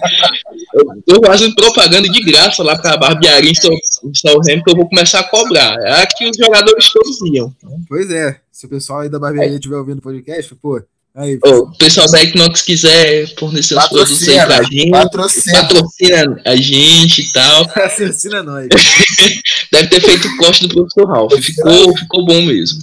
[0.73, 5.23] Eu tô fazendo propaganda de graça lá pra barbearia em Southampton, eu vou começar a
[5.23, 5.77] cobrar.
[5.82, 7.53] É aqui os jogadores todos iam.
[7.89, 10.82] Pois é, se o pessoal aí da barbearia estiver ouvindo o podcast, pô,
[11.15, 15.62] aí, o pessoal da Equinox quiser fornecer os produtos aí pra gente, Patrocina.
[15.62, 17.71] patrocina a gente e tal.
[17.86, 18.67] assassina nós.
[19.71, 21.34] Deve ter feito o corte do professor Ralph.
[21.34, 22.80] Ficou, ficou bom mesmo.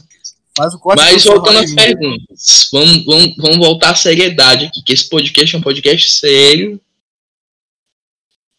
[0.59, 5.55] Mas do voltando às perguntas, vamos, vamos, vamos voltar à seriedade aqui, que esse podcast
[5.55, 6.81] é um podcast sério.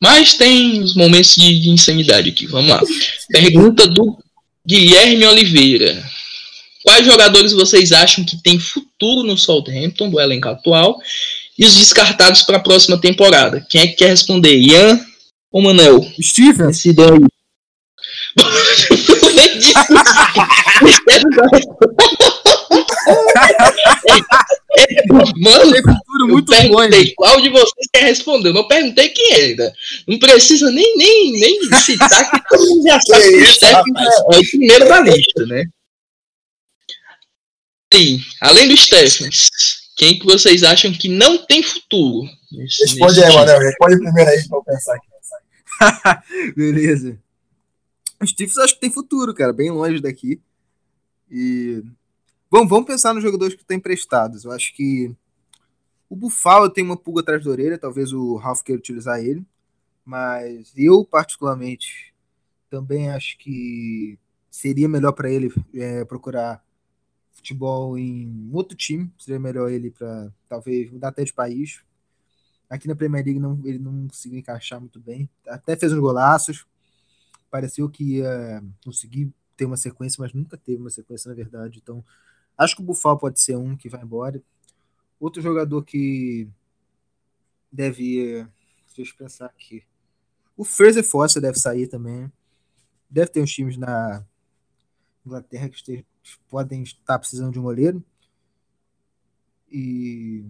[0.02, 2.48] Mas tem os momentos de, de insanidade aqui.
[2.48, 2.82] Vamos lá.
[3.30, 4.18] Pergunta do
[4.66, 6.04] Guilherme Oliveira.
[6.84, 11.00] Quais jogadores vocês acham que tem futuro no Southampton, do elenco atual,
[11.58, 13.66] e os descartados para a próxima temporada?
[13.70, 14.56] Quem é que quer responder?
[14.58, 15.00] Ian
[15.52, 16.02] ou Manel?
[16.22, 17.22] Steven, Decidam aí.
[25.38, 27.14] Mano, tem futuro eu muito perguntei longe.
[27.16, 28.50] qual de vocês quer responder.
[28.50, 29.74] Eu não perguntei quem é ainda.
[30.08, 34.38] Não precisa nem, nem, nem citar que todo mundo já sabe que o Stephen é
[34.38, 35.66] o primeiro da lista, né?
[37.94, 39.50] E, além do Stephens,
[39.98, 42.28] quem que vocês acham que não tem futuro?
[42.52, 43.36] nesse- Responde nesse aí?
[43.36, 43.60] Manel.
[43.60, 45.08] Responde primeiro aí pra eu pensar aqui.
[46.56, 47.20] Beleza.
[48.22, 50.40] O Stephens acho que tem futuro, cara, bem longe daqui.
[51.30, 51.84] E.
[52.50, 54.44] Bom, vamos pensar nos jogadores que estão emprestados.
[54.44, 55.12] Eu acho que
[56.10, 59.44] o Buffalo tem uma pulga atrás da orelha, talvez o Ralph queira utilizar ele.
[60.06, 62.14] Mas eu, particularmente,
[62.70, 64.18] também acho que
[64.50, 66.62] seria melhor para ele é, procurar
[67.42, 69.12] futebol em outro time.
[69.18, 71.84] Seria melhor ele para talvez mudar até de país.
[72.70, 75.30] Aqui na Premier League não, ele não conseguiu encaixar muito bem.
[75.48, 76.66] Até fez uns golaços.
[77.50, 81.80] Pareceu que ia conseguir ter uma sequência, mas nunca teve uma sequência, na verdade.
[81.82, 82.04] Então,
[82.58, 84.42] acho que o Buffalo pode ser um que vai embora.
[85.20, 86.48] Outro jogador que
[87.72, 88.48] deve.
[88.96, 89.84] Deixa eu pensar aqui.
[90.56, 92.32] O Fraser Foster deve sair também.
[93.10, 94.26] Deve ter uns times na
[95.26, 96.06] Inglaterra que este-
[96.50, 98.04] podem estar precisando de um goleiro.
[99.72, 100.44] E.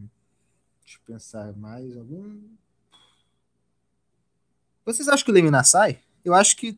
[0.84, 2.42] Deixa eu pensar mais algum.
[4.86, 6.00] Vocês acham que o Leminar sai?
[6.24, 6.78] Eu acho que.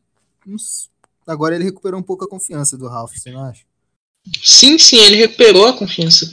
[1.26, 3.64] Agora ele recuperou um pouco a confiança do Ralph, você não acha?
[4.42, 6.26] Sim, sim, ele recuperou a confiança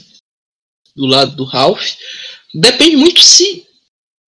[0.94, 1.82] do lado do Ralph.
[2.54, 3.66] Depende muito se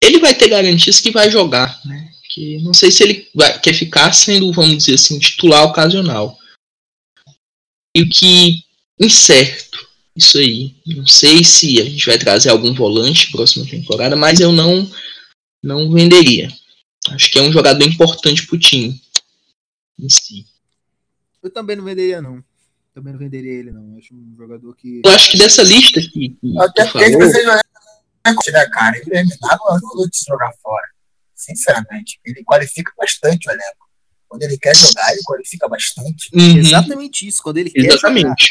[0.01, 2.11] ele vai ter garantias que vai jogar, né?
[2.33, 6.37] Que não sei se ele vai, quer ficar sendo, vamos dizer assim, titular ocasional.
[7.95, 8.63] E o que
[8.99, 10.75] incerto isso aí.
[10.85, 14.89] Não sei se a gente vai trazer algum volante próxima temporada, mas eu não
[15.61, 16.49] não venderia.
[17.09, 19.01] Acho que é um jogador importante pro time
[19.99, 20.45] em si.
[21.41, 22.43] Eu também não venderia, não.
[22.93, 23.91] Também não venderia ele, não.
[23.91, 25.01] Eu acho um jogador que.
[25.03, 27.63] Eu acho que dessa lista que, que Até porque a gente falou, precisa jogar
[28.51, 28.97] né, cara?
[28.97, 30.87] Ele é não é um jogador de se jogar fora.
[31.35, 32.19] Sinceramente.
[32.23, 33.82] Ele qualifica bastante o elenco.
[34.33, 36.27] Quando ele quer jogar, ele qualifica bastante.
[36.33, 36.57] Uhum.
[36.57, 37.43] Exatamente isso.
[37.43, 37.81] Quando ele quer.
[37.81, 37.93] jogar.
[37.93, 38.47] Exatamente.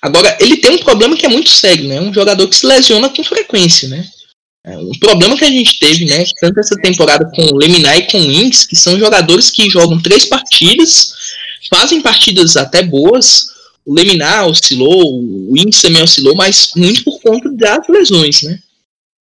[0.00, 2.00] Agora, ele tem um problema que é muito sério, né?
[2.00, 4.08] Um jogador que se lesiona com frequência, né?
[4.64, 6.24] É um problema que a gente teve, né?
[6.40, 10.00] Tanto essa temporada com o Leminar e com o Inks, que são jogadores que jogam
[10.00, 11.12] três partidas,
[11.68, 13.48] fazem partidas até boas.
[13.84, 18.58] O Leminar oscilou, o Inks também oscilou, mas muito por conta das lesões, né?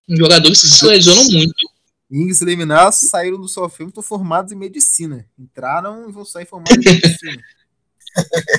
[0.08, 1.75] Jogadores que se lesionam muito.
[2.12, 5.26] Ings e Leminar saíram do Southampton formados em medicina.
[5.38, 7.42] Entraram e vão sair formados em medicina.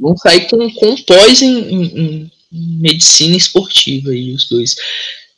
[0.00, 4.76] vão sair com, com pós em, em- em medicina esportiva aí, os dois.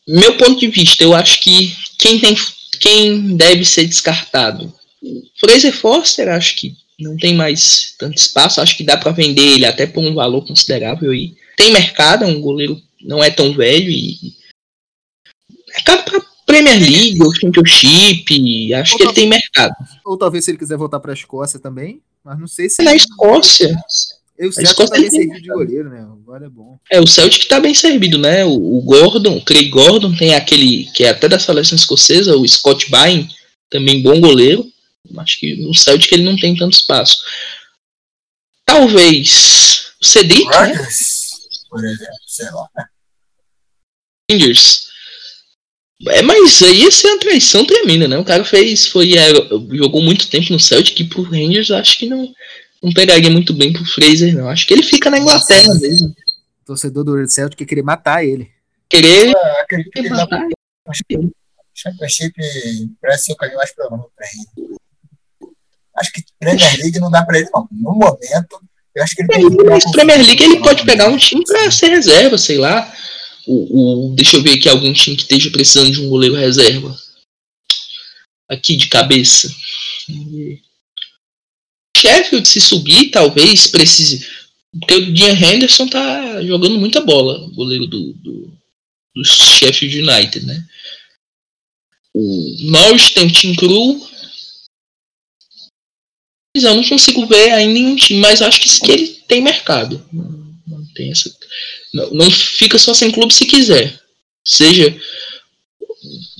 [0.06, 2.36] Meu ponto de vista, eu acho que quem tem
[2.80, 4.72] quem deve ser descartado?
[5.38, 9.64] Fraser Forster, acho que não tem mais tanto espaço, acho que dá para vender ele
[9.64, 11.34] até por um valor considerável aí.
[11.56, 14.34] Tem mercado, é um goleiro não é tão velho e
[15.74, 19.74] acaba pra Premier League ou Championship, acho ou que ele tem mercado.
[20.04, 22.82] Ou talvez se ele quiser voltar para a Escócia também, mas não sei se.
[22.82, 23.74] Na Escócia.
[24.38, 26.00] o Celtic tá bem servido de goleiro, né?
[26.00, 26.78] Agora é bom.
[26.90, 28.44] É, o Celtic tá bem servido, né?
[28.44, 32.46] O, o Gordon, o Craig Gordon, tem aquele que é até da seleção escocesa, o
[32.46, 33.28] Scott Byrne,
[33.70, 34.70] também bom goleiro.
[35.18, 37.18] Acho que no Celtic ele não tem tanto espaço.
[38.64, 40.88] Talvez o Cedric, né?
[41.68, 42.68] Por exemplo, sei lá.
[44.30, 44.83] Rangers.
[46.08, 48.18] É, mas aí ia ser uma traição tremenda, né?
[48.18, 49.32] O cara fez, foi, é,
[49.72, 52.32] jogou muito tempo no Celtic e pro Rangers acho que não,
[52.82, 54.48] não pegaria muito bem pro Fraser, não.
[54.48, 55.80] Acho que ele fica na Inglaterra Nossa.
[55.80, 56.08] mesmo.
[56.08, 58.50] O torcedor do Celtic quer querer matar ele.
[58.88, 59.34] Querer.
[59.36, 60.46] Ah, acredito que ele matar.
[61.74, 62.34] Championship
[63.00, 64.76] parece ser o caminho mais provável pra ele.
[65.96, 67.68] Acho que Premier League não dá pra ele, não.
[67.70, 68.60] No momento,
[68.94, 69.92] eu acho que ele tem que.
[69.92, 72.92] Premier League ele pode pegar um time pra ser reserva, sei lá
[73.46, 76.96] o, o, deixa eu ver aqui algum time que esteja precisando de um goleiro reserva.
[78.48, 79.54] Aqui de cabeça.
[81.96, 84.26] Sheffield, se subir, talvez precise.
[84.78, 88.52] Porque o Dean Henderson tá jogando muita bola, goleiro do, do,
[89.14, 90.66] do Sheffield United, né?
[92.12, 94.08] O Norwich tem o Team Crew.
[96.56, 99.42] Mas eu não consigo ver ainda em um time, mas acho que, que ele tem
[99.42, 100.04] mercado.
[100.94, 101.34] Tem essa.
[101.92, 103.98] Não, não fica só sem clube se quiser.
[104.44, 104.94] Seja.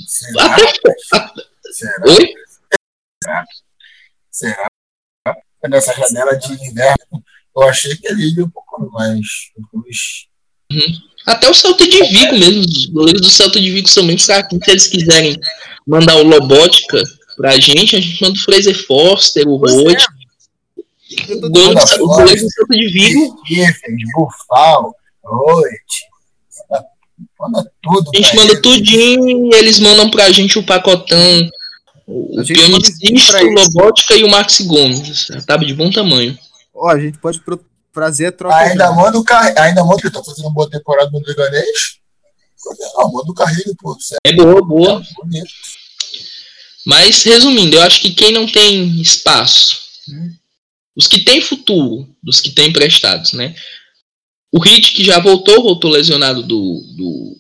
[0.06, 0.44] Será?
[0.54, 1.42] Até.
[1.72, 2.04] Será?
[2.06, 2.34] Oi?
[3.22, 3.44] Será?
[4.30, 4.68] Será?
[5.68, 7.24] Nessa janela de inverno,
[7.56, 9.26] eu achei que ele ia um pouco mais.
[10.70, 10.98] Uhum.
[11.26, 14.58] Até o Celta de Vigo mesmo, os goleiros do Celta de Vigo são bem fracos.
[14.62, 15.40] Se eles quiserem
[15.86, 17.02] mandar o Lobótica
[17.36, 20.04] pra gente, a gente manda o Fraser Foster, o Roth.
[21.12, 23.36] O goleiro do Celta de Vigo.
[24.14, 26.04] Bufal noite.
[27.38, 28.10] Manda tudo.
[28.14, 28.62] A gente manda eles.
[28.62, 31.50] tudinho e eles mandam pra gente o pacotão.
[32.06, 35.28] O Pionicista, o Lobótica e o Max Gomes.
[35.46, 36.38] Tava de bom tamanho.
[36.74, 37.40] Ó, a gente pode
[37.92, 38.56] fazer a troca.
[38.56, 39.58] Ainda manda o Carrilho.
[39.58, 41.98] Ainda manda que tá fazendo uma boa temporada no Liganês.
[42.96, 43.96] Não, manda o Carrilho, pô.
[44.26, 45.02] É boa, boa.
[45.34, 45.42] É
[46.84, 50.32] Mas, resumindo, eu acho que quem não tem espaço, né?
[50.96, 53.54] Os que têm futuro, dos que têm emprestados, né?
[54.52, 57.36] O Hit, que já voltou, voltou lesionado do, do,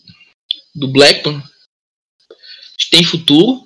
[0.74, 1.42] do Blackburn,
[2.94, 3.60] tem futuro.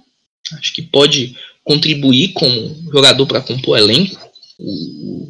[0.55, 4.19] Acho que pode contribuir como jogador para compor elenco.
[4.59, 5.29] O,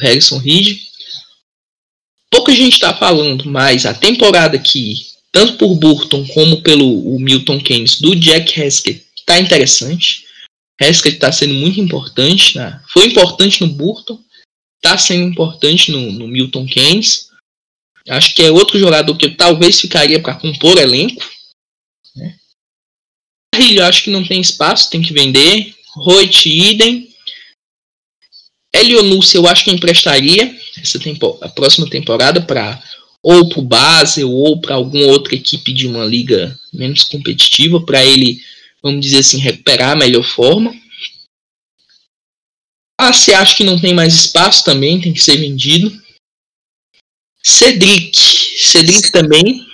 [0.00, 0.78] Harrison Reed.
[2.30, 4.94] Pouca gente está falando, mas a temporada que,
[5.32, 10.24] tanto por Burton como pelo Milton Keynes, do Jack Haskell, está interessante.
[10.80, 12.56] Haskell está sendo muito importante.
[12.56, 12.80] Né?
[12.88, 14.22] Foi importante no Burton,
[14.76, 17.28] está sendo importante no, no Milton Keynes.
[18.08, 21.22] Acho que é outro jogador que talvez ficaria para compor elenco.
[22.16, 22.38] Né?
[23.86, 25.74] acho que não tem espaço, tem que vender.
[25.96, 27.08] Roit, idem.
[28.74, 32.82] Elionus, eu acho que emprestaria essa tempo, a próxima temporada para
[33.22, 38.04] ou para o Basel ou para alguma outra equipe de uma liga menos competitiva para
[38.04, 38.40] ele,
[38.82, 40.72] vamos dizer assim, recuperar a melhor forma.
[43.00, 45.90] Ah, você acha que não tem mais espaço também, tem que ser vendido.
[47.44, 48.18] Cedric.
[48.60, 49.66] Cedric também.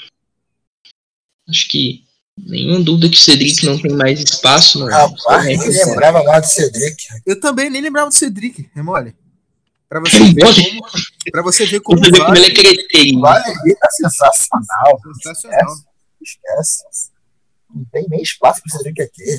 [1.48, 2.04] Acho que
[2.36, 4.78] nenhuma dúvida que o Cedric não tem mais espaço.
[4.78, 7.06] No, Rapaz, nem lembrava mais do Cedric.
[7.24, 9.14] Eu também nem lembrava do Cedric, é mole.
[9.88, 10.88] Pra você ver como,
[11.30, 13.20] pra você ver como, você vale, como ele é cretino.
[13.20, 13.44] Vale
[13.76, 15.00] tá sensacional.
[15.22, 15.74] Sensacional.
[16.20, 16.84] Esquece.
[16.90, 17.13] Esquece.
[17.74, 19.38] Não tem nem espaço pro Cedric aqui.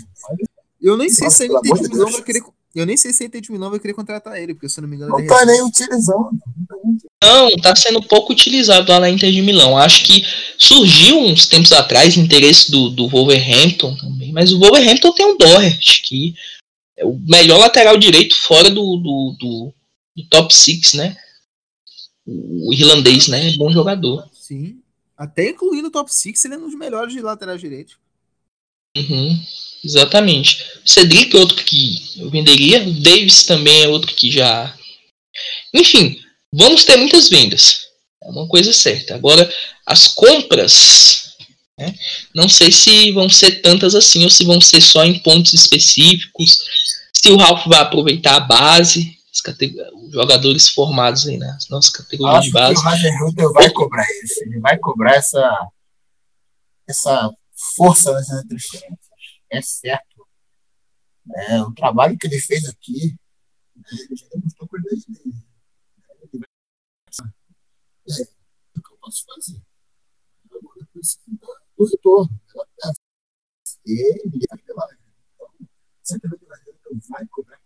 [0.82, 2.42] Eu nem sei se ele tem divisão vai querer
[2.76, 4.82] eu nem sei se a Inter de Milão vai querer contratar ele, porque se eu
[4.82, 5.18] não me engano.
[5.18, 6.30] Não tá nem utilizando.
[7.24, 9.78] Não, tá sendo pouco utilizado lá na Inter de Milão.
[9.78, 10.22] Acho que
[10.58, 16.02] surgiu uns tempos atrás interesse do, do Wolverhampton também, mas o Wolverhampton tem um Doherty,
[16.02, 16.36] que
[16.98, 19.74] é o melhor lateral direito fora do, do, do,
[20.18, 21.16] do top 6, né?
[22.28, 23.54] O irlandês, né?
[23.54, 24.30] É bom jogador.
[24.34, 24.82] Sim.
[25.18, 27.98] Até incluindo o top 6, ele é um dos melhores de lateral direito.
[28.96, 29.40] Uhum.
[29.84, 30.66] Exatamente.
[30.84, 32.84] Cedric é outro que eu venderia.
[32.84, 34.76] O Davis também é outro que já.
[35.74, 36.20] Enfim,
[36.52, 37.86] vamos ter muitas vendas.
[38.24, 39.14] É uma coisa certa.
[39.14, 39.48] Agora,
[39.86, 41.36] as compras,
[41.78, 41.94] né,
[42.34, 46.60] não sei se vão ser tantas assim ou se vão ser só em pontos específicos.
[47.14, 52.48] Se o Ralph vai aproveitar a base, os jogadores formados aí nas nossas categorias Acho
[52.48, 52.80] de base.
[52.80, 54.44] O Roger Rudel vai cobrar isso.
[54.44, 55.68] Ele vai cobrar essa,
[56.88, 59.16] essa força nas transferências
[59.50, 60.28] é certo.
[61.48, 63.18] É, o trabalho que ele fez aqui,
[63.76, 65.34] ele já demonstrou qualidade dele.
[68.08, 68.24] É,
[68.78, 69.62] o que eu posso fazer?
[70.52, 71.22] agora precisa
[71.78, 72.42] do retorno.
[73.86, 74.88] E ninguém vai pela
[75.34, 75.70] Então,
[76.04, 76.80] certamente o brasileiro
[77.10, 77.62] vai cobrar.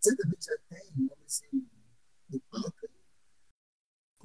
[0.00, 1.68] Certamente já tem nome assim,
[2.28, 2.90] de planta.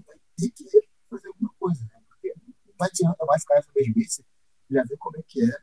[0.06, 2.02] Vai ter que fazer alguma coisa, né?
[2.08, 4.26] Porque não adianta mais ficar nessa mesmice,
[4.72, 5.58] já ver como é que é.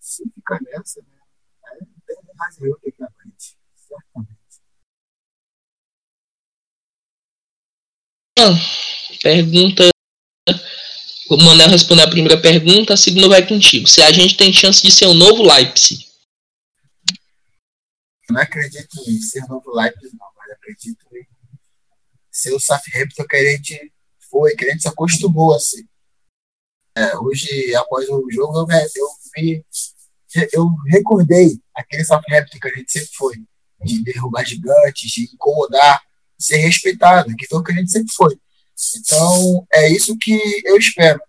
[0.00, 1.18] Se ficar nessa, né?
[1.80, 3.56] Não tem mais eu que frente.
[3.74, 4.38] Certamente.
[9.22, 9.90] Pergunta.
[11.30, 13.86] O Manel responder a primeira pergunta, a segunda vai contigo.
[13.86, 16.08] Se a gente tem chance de ser o um novo Leipzig?
[18.30, 21.26] Não acredito em ser o novo Leipzig, não, mas acredito em
[22.30, 23.92] ser o Southampton que a gente
[24.30, 25.84] foi, que a gente se acostumou a ser.
[26.98, 29.64] É, hoje, após o jogo, eu, eu vi,
[30.52, 33.36] eu recordei aquele Southampton que a gente sempre foi,
[33.84, 36.02] de derrubar gigantes, de incomodar,
[36.36, 38.36] ser respeitado, que foi o que a gente sempre foi.
[38.96, 41.20] Então, é isso que eu espero.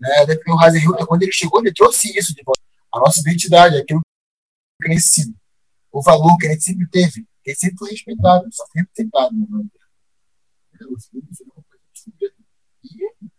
[0.00, 0.10] Né?
[0.22, 2.62] Até porque o Hasenhüttl, quando ele chegou, ele trouxe isso de volta.
[2.90, 4.00] A nossa identidade, aquilo
[4.82, 5.34] que gente sido,
[5.92, 9.34] o valor que a gente sempre teve, que sempre foi respeitado, só sempre tentado.
[9.36, 9.64] Né?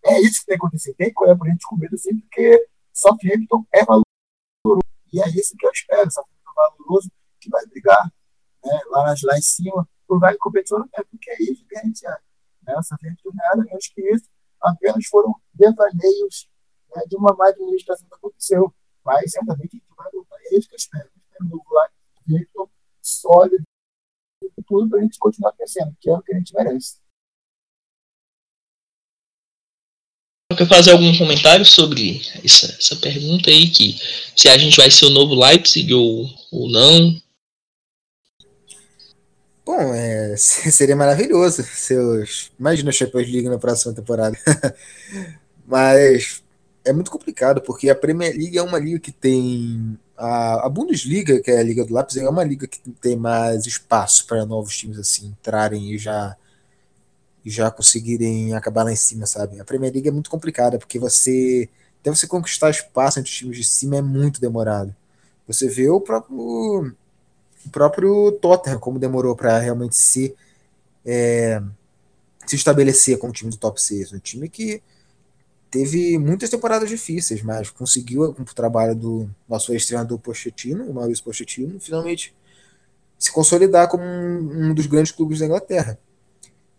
[0.06, 0.96] É isso que tem acontecido.
[0.96, 4.06] Tem que olhar para a gente com medo sempre, porque Southampton é valoroso.
[5.14, 6.12] E é isso que eu espero.
[6.12, 8.12] Southampton é valoroso, que vai brigar
[8.64, 12.06] né, lá, lá em cima por várias competições, é porque é isso que a gente
[12.06, 12.18] é.
[12.64, 12.82] Né?
[12.84, 14.30] Southampton nada menos que isso,
[14.62, 16.50] apenas foram devaneios
[16.96, 18.74] né, de uma má administração que aconteceu.
[19.04, 20.40] Mas certamente a gente vai lutar.
[20.40, 21.06] É isso que eu espero.
[21.06, 21.90] Eu espero um novo lá,
[23.02, 23.64] sólido,
[24.66, 27.00] tudo para a gente continuar crescendo, que é o que a gente merece.
[30.56, 34.00] Quer fazer algum comentário sobre essa, essa pergunta aí, que
[34.36, 37.22] se a gente vai ser o novo Leipzig ou, ou não?
[39.66, 42.52] Bom, é, seria maravilhoso seus.
[42.60, 44.38] Imagina o Champions League na próxima temporada.
[45.66, 46.44] Mas
[46.84, 49.98] é muito complicado, porque a Premier League é uma liga que tem.
[50.18, 53.66] A, a Bundesliga, que é a Liga do Lápis, é uma liga que tem mais
[53.66, 56.36] espaço para novos times assim entrarem e já
[57.50, 59.60] já conseguirem acabar lá em cima, sabe?
[59.60, 61.70] A Premier League é muito complicada, porque você
[62.02, 64.96] até você conquistar espaço entre os times de cima é muito demorado.
[65.48, 66.96] Você vê o próprio
[67.66, 70.36] o próprio Tottenham como demorou para realmente se
[71.06, 71.62] é,
[72.46, 74.82] se estabelecer como time do top 6, um time que
[75.70, 81.24] teve muitas temporadas difíceis, mas conseguiu com o trabalho do nosso ex-treinador Pochettino, o Maurício
[81.24, 82.36] Pochettino, finalmente
[83.18, 85.98] se consolidar como um, um dos grandes clubes da Inglaterra.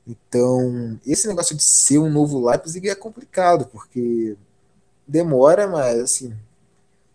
[0.07, 4.37] Então, esse negócio de ser um novo Leipzig é complicado, porque
[5.07, 6.37] demora, mas assim,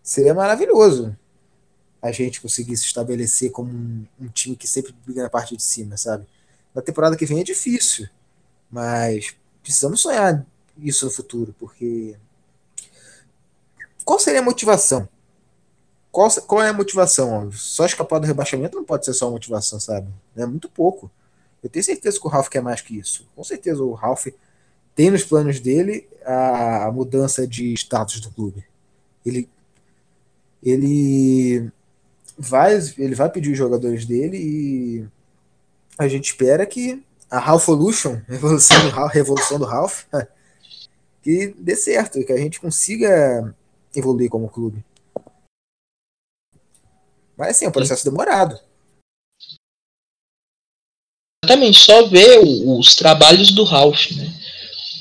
[0.01, 1.17] seria maravilhoso
[2.01, 5.63] a gente conseguir se estabelecer como um, um, time que sempre briga na parte de
[5.63, 6.25] cima, sabe?
[6.73, 8.07] Na temporada que vem é difícil,
[8.71, 10.45] mas precisamos sonhar
[10.77, 12.15] isso no futuro, porque
[14.05, 15.09] qual seria a motivação?
[16.11, 17.51] Qual, qual é a motivação?
[17.51, 20.07] Só escapar do rebaixamento não pode ser só motivação, sabe?
[20.35, 21.11] É muito pouco.
[21.63, 23.27] Eu tenho certeza que o Ralph quer mais que isso.
[23.35, 24.27] Com certeza o Ralph
[24.95, 28.63] tem nos planos dele a, mudança de status do clube.
[29.25, 29.49] Ele,
[30.63, 31.71] ele
[32.37, 35.07] vai, ele vai pedir os jogadores dele e
[35.97, 40.05] a gente espera que a Ralpholution, revolução do Ralph, revolução do Ralph,
[41.21, 43.53] que dê certo, que a gente consiga
[43.95, 44.83] evoluir como clube.
[47.37, 48.59] Mas assim, é um processo demorado.
[51.43, 54.33] Exatamente, só ver os trabalhos do Ralph, né?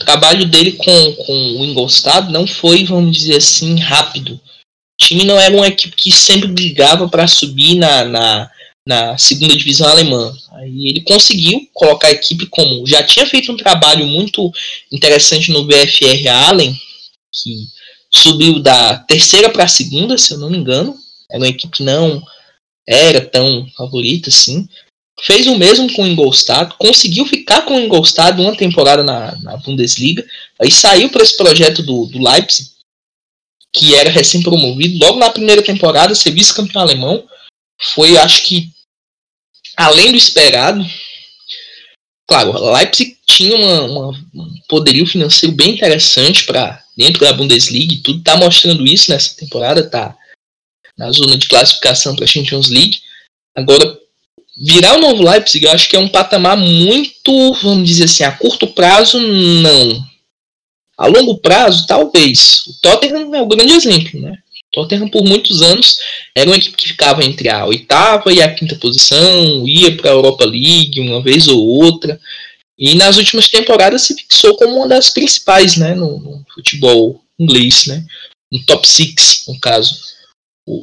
[0.01, 4.35] O trabalho dele com, com o Ingolstadt não foi, vamos dizer assim, rápido.
[4.35, 8.51] O time não era uma equipe que sempre brigava para subir na, na,
[8.87, 10.35] na, segunda divisão alemã.
[10.53, 12.87] Aí ele conseguiu colocar a equipe como.
[12.87, 14.53] Já tinha feito um trabalho muito
[14.93, 16.79] interessante no VFR Allen,
[17.33, 17.67] que
[18.15, 20.95] subiu da terceira para a segunda, se eu não me engano.
[21.31, 22.23] Era uma equipe que não
[22.87, 24.69] era tão favorita assim
[25.21, 29.57] fez o mesmo com o Ingolstadt, conseguiu ficar com o Ingolstadt uma temporada na, na
[29.57, 30.27] Bundesliga,
[30.61, 32.71] aí saiu para esse projeto do, do Leipzig,
[33.73, 37.27] que era recém-promovido, logo na primeira temporada, ser vice-campeão alemão,
[37.95, 38.71] foi, acho que,
[39.77, 40.85] além do esperado,
[42.29, 48.01] claro, Leipzig tinha uma, uma, um poderio financeiro bem interessante para dentro da Bundesliga e
[48.01, 50.17] tudo, tá mostrando isso nessa temporada, tá
[50.97, 53.01] na zona de classificação para a Champions League,
[53.55, 53.96] agora
[54.57, 58.33] virar o novo Leipzig, eu acho que é um patamar muito, vamos dizer assim, a
[58.33, 60.05] curto prazo, não.
[60.97, 62.65] A longo prazo, talvez.
[62.67, 64.39] O Tottenham é o grande exemplo, né?
[64.73, 65.99] O Tottenham, por muitos anos,
[66.35, 70.15] era uma equipe que ficava entre a oitava e a quinta posição, ia para a
[70.15, 72.19] Europa League uma vez ou outra,
[72.79, 77.87] e nas últimas temporadas se fixou como uma das principais né, no, no futebol inglês,
[77.87, 78.05] né?
[78.53, 79.99] Um top 6, no caso.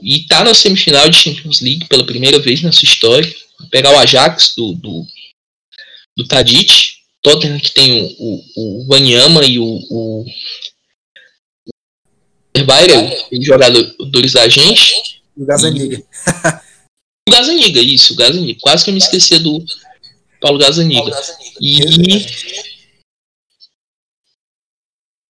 [0.02, 3.36] E tá na semifinal de Champions League pela primeira vez na sua história.
[3.70, 5.06] Pegar o Ajax do, do,
[6.18, 7.04] do Tadic.
[7.22, 10.26] Tottenham que tem o, o, o Wanyama e o, o
[12.54, 12.96] Herbaira,
[13.42, 15.22] jogadores da gente.
[15.36, 16.04] O Gazaniga.
[17.28, 18.60] o Gazaniga, isso, o Gazaniga.
[18.62, 19.64] Quase que eu me esqueci do
[20.40, 21.12] Paulo Gazaniga.
[21.60, 21.80] E.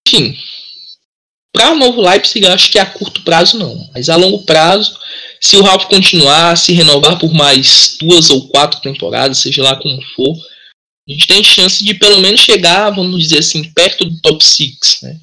[0.07, 0.37] Enfim.
[1.53, 3.89] Para o novo Leipzig, acho que a curto prazo não.
[3.93, 4.99] Mas a longo prazo,
[5.43, 10.01] se o Ralf continuar, se renovar por mais duas ou quatro temporadas, seja lá como
[10.15, 10.33] for,
[11.07, 15.01] a gente tem chance de pelo menos chegar, vamos dizer assim, perto do top 6.
[15.03, 15.19] Né?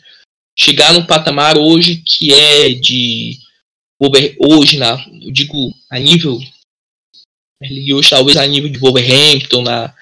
[0.58, 3.38] Chegar no patamar hoje que é de.
[4.38, 6.38] Hoje, na, eu digo a nível.
[7.94, 9.94] Hoje, talvez a nível de Wolverhampton, na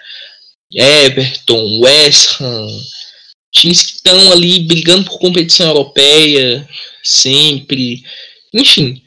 [0.73, 2.67] Everton, West Ham,
[3.53, 6.69] times que estão ali brigando por competição europeia
[7.05, 8.03] sempre.
[8.53, 9.03] Enfim,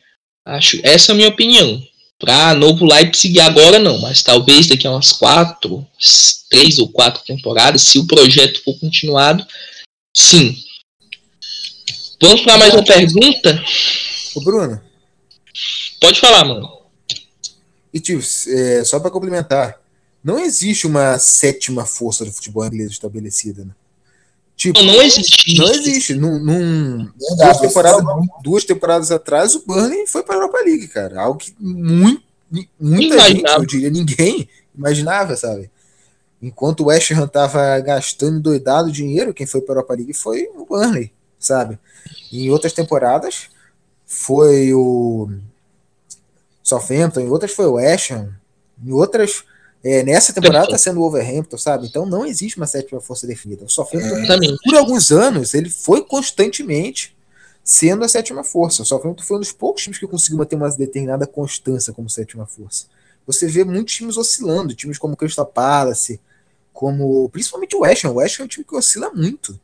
[0.55, 1.81] acho essa é a minha opinião.
[2.19, 5.85] Para novo Leipzig agora não, mas talvez daqui a umas quatro,
[6.49, 9.45] três ou quatro temporadas, se o projeto for continuado,
[10.15, 10.55] sim.
[12.21, 13.63] Vamos para mais uma pergunta.
[14.35, 14.79] O Bruno.
[15.99, 16.69] Pode falar, mano.
[17.91, 19.81] E tio, é, só para complementar,
[20.23, 23.73] não existe uma sétima força do futebol inglês estabelecida, né?
[24.55, 25.57] Tipo, não, não existe.
[25.57, 26.13] Não existe.
[26.13, 28.03] Num, num duas, temporadas,
[28.43, 31.19] duas temporadas atrás, o Burnley foi para a Europa League, cara.
[31.19, 32.21] Algo que muito,
[32.79, 35.69] muita gente, eu diria ninguém, imaginava, sabe?
[36.41, 40.49] Enquanto o West Ham tava gastando doidado dinheiro, quem foi para a Europa League foi
[40.55, 41.79] o Burnley, sabe?
[42.31, 43.49] E em outras temporadas
[44.05, 45.29] foi o
[46.63, 48.29] Southampton, em outras foi o West Ham,
[48.83, 49.43] em outras
[49.83, 51.87] é, nessa temporada está sendo o Overhampton, sabe?
[51.87, 53.65] Então não existe uma sétima força definida.
[53.65, 54.15] O Southampton,
[54.63, 57.15] por alguns anos, ele foi constantemente
[57.63, 58.83] sendo a sétima força.
[58.83, 62.45] O Southampton foi um dos poucos times que conseguiu manter uma determinada constância como sétima
[62.45, 62.85] força.
[63.25, 66.19] Você vê muitos times oscilando, times como o Crystal Palace,
[66.71, 68.11] como principalmente o West Ham.
[68.11, 69.59] O West Ham é um time que oscila muito.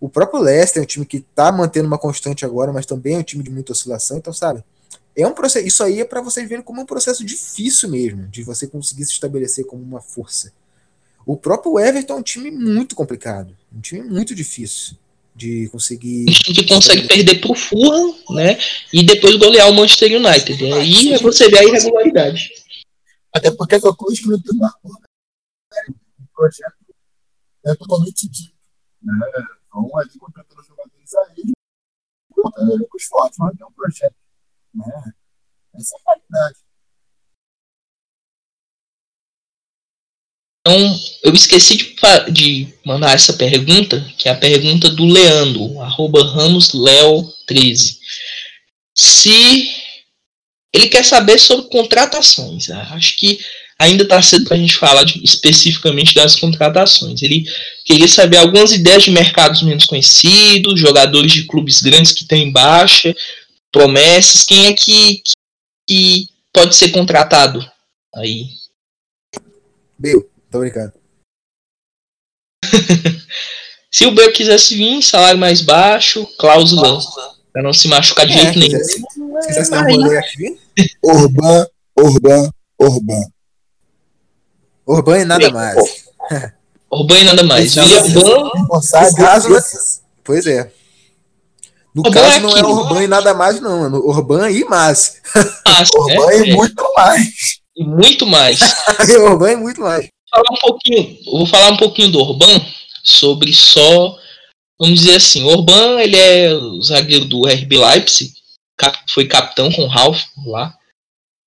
[0.00, 3.18] O próprio Leicester é um time que está mantendo uma constante agora, mas também é
[3.18, 4.18] um time de muita oscilação.
[4.18, 4.62] Então, sabe?
[5.18, 8.44] É um processo, isso aí é para vocês verem como um processo difícil mesmo, de
[8.44, 10.52] você conseguir se estabelecer como uma força.
[11.26, 14.96] O próprio Everton é um time muito complicado, um time muito difícil
[15.34, 16.22] de conseguir.
[16.22, 18.58] Um time que consegue perder pro Fulham, né?
[18.92, 20.64] E depois golear o Manchester United.
[20.64, 22.48] E aí você vê a irregularidade.
[23.32, 26.74] Até porque essa coisa que não tem uma o projeto
[27.66, 28.54] é totalmente dito.
[29.02, 29.14] Né?
[29.66, 31.52] Então, ali contratando jogadores aí,
[32.32, 34.14] com os fortes, mas tem um projeto
[34.86, 35.12] né?
[35.74, 36.58] Essa é a realidade.
[40.60, 41.96] Então, eu esqueci de,
[42.30, 47.98] de, mandar essa pergunta, que é a pergunta do Leandro, arroba RamosLeo13.
[48.94, 49.78] Se
[50.72, 52.68] ele quer saber sobre contratações.
[52.70, 53.38] Acho que
[53.78, 57.22] ainda está cedo para a gente falar de, especificamente das contratações.
[57.22, 57.44] Ele
[57.84, 63.14] queria saber algumas ideias de mercados menos conhecidos, jogadores de clubes grandes que têm baixa,
[63.78, 65.22] promessas, quem é que,
[65.86, 67.64] que pode ser contratado
[68.16, 68.48] aí?
[69.96, 70.92] Bill, tô brincando.
[73.88, 76.98] se o Bale quisesse vir, salário mais baixo, cláusula
[77.52, 78.84] para não se machucar de é, jeito nenhum.
[78.84, 79.00] Se
[79.46, 80.58] quisesse dar um rolê aqui,
[81.04, 81.66] Urban,
[81.96, 82.50] Urban,
[82.80, 83.32] Urban.
[84.88, 86.04] Urban e nada mais.
[86.90, 87.76] Urban e nada mais.
[87.76, 88.50] Urban,
[90.24, 90.72] pois é.
[91.94, 93.84] No Urban caso, é não é Urban e nada mais, não.
[93.84, 95.20] É Urban e mais.
[95.66, 97.28] Ah, Urban é, e muito mais.
[97.76, 98.60] E muito mais.
[99.18, 100.08] Urban e muito mais.
[100.32, 102.66] Vou falar um pouquinho, vou falar um pouquinho do Urban
[103.02, 104.16] sobre só.
[104.80, 108.32] Vamos dizer assim, o Urban ele é o zagueiro do RB Leipzig,
[109.08, 110.74] foi capitão com o Ralf lá.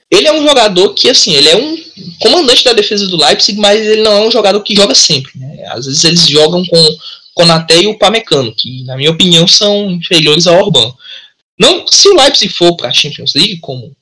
[0.10, 1.78] Ele é um jogador que, assim, ele é um
[2.20, 5.32] comandante da defesa do Leipzig, mas ele não é um jogador que joga sempre.
[5.36, 5.66] Né?
[5.70, 6.98] Às vezes eles jogam com
[7.34, 10.94] Konaté e o Pamecano, que na minha opinião são inferiores ao Orban.
[11.60, 13.96] Não, se o Leipzig for para a Champions League, como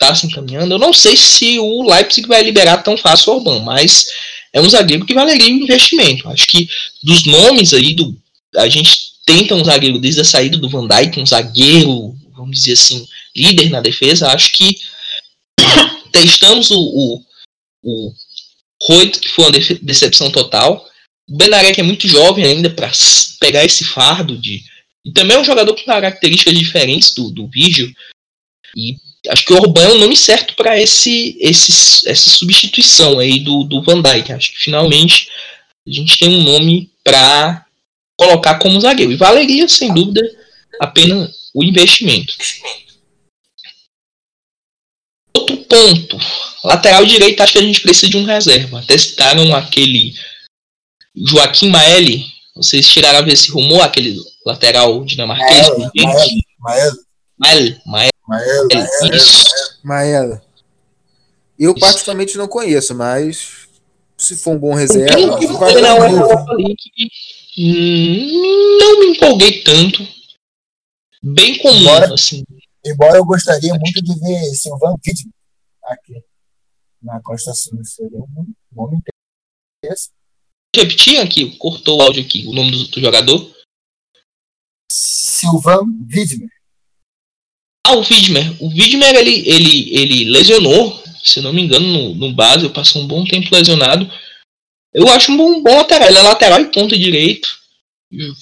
[0.00, 3.60] está se encaminhando, eu não sei se o Leipzig vai liberar tão fácil o Orban,
[3.60, 4.06] mas
[4.52, 6.28] é um zagueiro que valeria um investimento.
[6.28, 6.68] Acho que
[7.02, 8.16] dos nomes aí do
[8.56, 12.72] a gente tenta um zagueiro desde a saída do Van Dijk, um zagueiro, vamos dizer
[12.72, 13.06] assim,
[13.36, 14.32] líder na defesa.
[14.32, 14.76] Acho que
[16.10, 17.22] testamos o,
[17.82, 18.12] o,
[18.88, 19.52] o que foi uma
[19.82, 20.84] decepção total.
[21.30, 22.90] Benarek é muito jovem ainda para
[23.38, 24.64] pegar esse fardo de.
[25.04, 27.90] E também é um jogador com características diferentes do, do Vigil.
[28.76, 28.96] E
[29.28, 33.64] acho que o Orban é o nome certo para esse, esse, essa substituição aí do,
[33.64, 34.32] do Van Dijk.
[34.32, 35.28] Acho que finalmente
[35.86, 37.64] a gente tem um nome para
[38.16, 39.12] colocar como zagueiro.
[39.12, 40.20] E valeria, sem dúvida,
[40.80, 42.34] apenas o investimento.
[45.34, 46.18] Outro ponto,
[46.64, 48.84] lateral direito, acho que a gente precisa de um reserva.
[48.86, 50.12] Testaram aquele
[51.26, 55.68] Joaquim Maeli, vocês tiraram a ver esse rumor, aquele lateral dinamarquês?
[56.58, 56.92] Mael,
[57.38, 58.68] Mael, Mael, Mael,
[59.12, 59.44] isso.
[59.82, 60.42] Maela.
[61.58, 63.68] Eu particularmente não conheço, mas
[64.16, 65.98] se for um bom reserva, vale não,
[68.78, 70.06] não me empolguei tanto.
[71.22, 72.14] Bem comum, Bora.
[72.14, 72.44] assim.
[72.84, 75.32] Embora eu gostaria muito de ver Silvan Wittmann
[75.84, 76.24] aqui
[77.02, 77.78] na Costa Sul.
[77.84, 78.98] Seria um nome
[79.82, 80.19] interessante.
[80.76, 83.54] Repetir aqui, cortou o áudio aqui, o nome do, do jogador.
[84.92, 86.48] Silvan Wittmann.
[87.86, 88.56] Ah, o Widmer.
[88.60, 93.06] O Widmer, ele, ele, ele lesionou, se não me engano, no, no base, passou um
[93.06, 94.08] bom tempo lesionado.
[94.92, 96.08] Eu acho um bom, bom lateral.
[96.08, 97.48] Ele é lateral e ponta direito.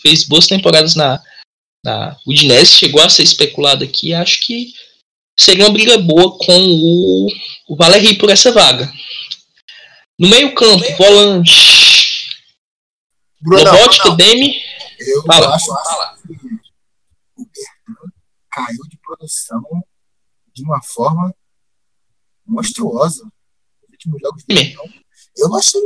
[0.02, 1.22] Fez boas temporadas na,
[1.84, 4.12] na Udinese, chegou a ser especulado aqui.
[4.12, 4.72] Acho que
[5.38, 7.28] seria uma briga boa com o,
[7.68, 8.92] o Valeri por essa vaga.
[10.18, 12.07] No meio campo, volante.
[13.40, 14.60] Bruno, Robótica, Demi.
[14.98, 15.54] eu Fala.
[15.54, 16.32] acho que
[17.36, 18.12] o Bertrand
[18.50, 19.62] caiu de produção
[20.52, 21.34] de uma forma
[22.44, 23.24] monstruosa.
[23.24, 24.84] Nos últimos jogos dele, não.
[25.36, 25.80] Eu não achei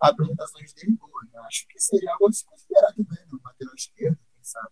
[0.00, 1.28] apresentações dele boas.
[1.32, 1.40] né?
[1.46, 4.68] Acho que seria algo a se considerar também no lateral esquerdo, quem sabe.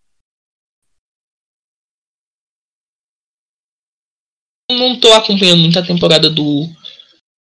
[4.70, 6.68] não estou acompanhando muita temporada do,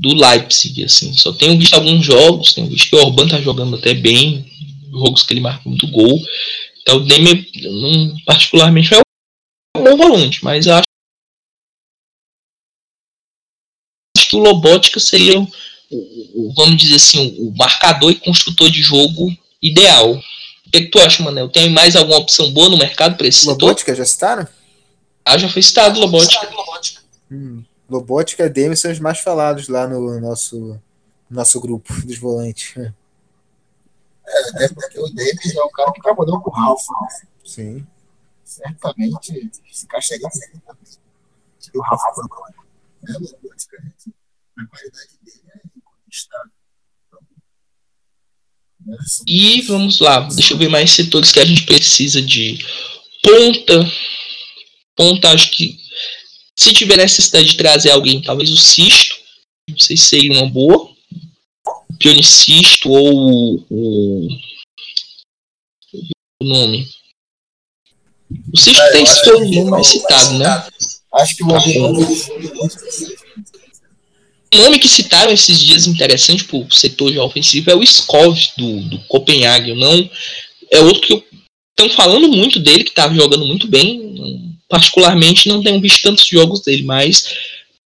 [0.00, 1.12] do Leipzig, assim.
[1.14, 4.44] Só tenho visto alguns jogos, tenho visto que o Orban tá jogando até bem,
[4.90, 6.22] jogos que ele marca muito gol.
[6.82, 8.98] Então o Demi, não, particularmente, é
[9.76, 10.82] um bom volante, mas acho,
[14.16, 15.46] acho que o Lobótica seria, o,
[15.90, 20.12] o- vamos dizer assim, o marcador e construtor de jogo ideal.
[20.14, 21.48] O que, que tu acha, Manel?
[21.48, 23.52] Tem mais alguma opção boa no mercado para esse setor?
[23.52, 24.46] Lobótica, já citaram?
[25.24, 26.46] Ah, já foi citado Lobótica.
[27.30, 27.62] Hum.
[27.88, 30.80] Lobótica e Demi são os mais falados lá no nosso,
[31.30, 32.74] nosso grupo dos volantes.
[34.54, 36.82] Até porque o Davis é um cara que trabalhou com o Ralph.
[37.00, 37.28] né?
[37.44, 37.86] Sim.
[38.44, 40.84] Certamente, esse cara chega sempre também.
[41.72, 42.46] E o Ralph foi bom.
[43.08, 43.12] É,
[43.48, 44.14] basicamente,
[44.58, 46.50] a qualidade dele é incontestável.
[47.06, 47.20] Então,
[48.86, 48.96] né,
[49.28, 52.58] E vamos lá, deixa eu ver mais setores que a gente precisa de
[53.22, 53.84] ponta.
[54.96, 55.78] Ponta, acho que
[56.58, 59.16] se tiver necessidade de trazer alguém, talvez o Cisto,
[59.68, 60.90] não sei se seria uma boa.
[61.90, 64.28] O Pionicisto ou o.
[66.42, 66.88] O nome.
[68.52, 70.66] O Cisto É, tem eu acho sido o que nome mais citado, né?
[71.14, 72.08] Acho que o Tá Lobinho
[74.54, 78.80] Um nome que citaram esses dias interessante pro setor de ofensivo é o Skov do,
[78.82, 79.74] do Copenhague.
[79.74, 80.10] Não,
[80.70, 81.24] é outro que
[81.78, 84.45] estão falando muito dele, que tá jogando muito bem.
[84.68, 87.24] Particularmente não tenho visto tantos jogos dele, mas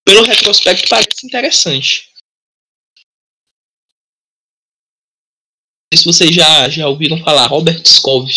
[0.04, 2.10] pelo retrospecto parece interessante.
[5.92, 8.28] Não sei se vocês já, já ouviram falar, Robert Skov.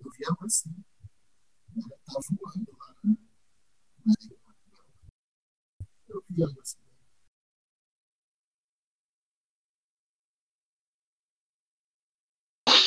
[0.00, 0.70] eu vi algo assim.
[1.76, 2.94] Ele tá voando lá.
[3.04, 3.16] né?
[6.08, 6.78] Eu vi algo assim.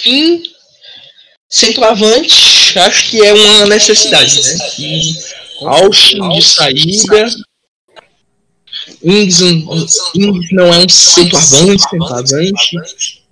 [0.01, 0.43] Fim,
[1.49, 4.69] centroavante, acho que é uma necessidade, né?
[4.75, 5.13] Que
[5.65, 7.27] Austin de saída.
[9.03, 9.41] Ings,
[10.15, 13.23] Ings não é um centroavante, centroavante.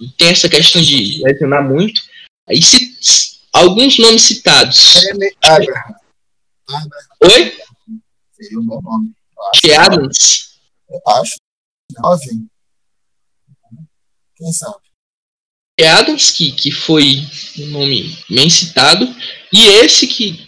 [0.00, 2.02] E tem essa questão de lesionar muito.
[2.48, 4.94] Aí se, alguns nomes citados.
[7.22, 7.56] Oi?
[8.36, 8.80] seria um bom
[9.54, 10.58] Que Adams.
[10.90, 11.36] eu acho
[11.98, 12.46] jovem.
[14.36, 14.85] Quem sabe?
[15.84, 17.22] Adams, que, que foi
[17.58, 19.14] um nome bem citado.
[19.52, 20.40] E esse que.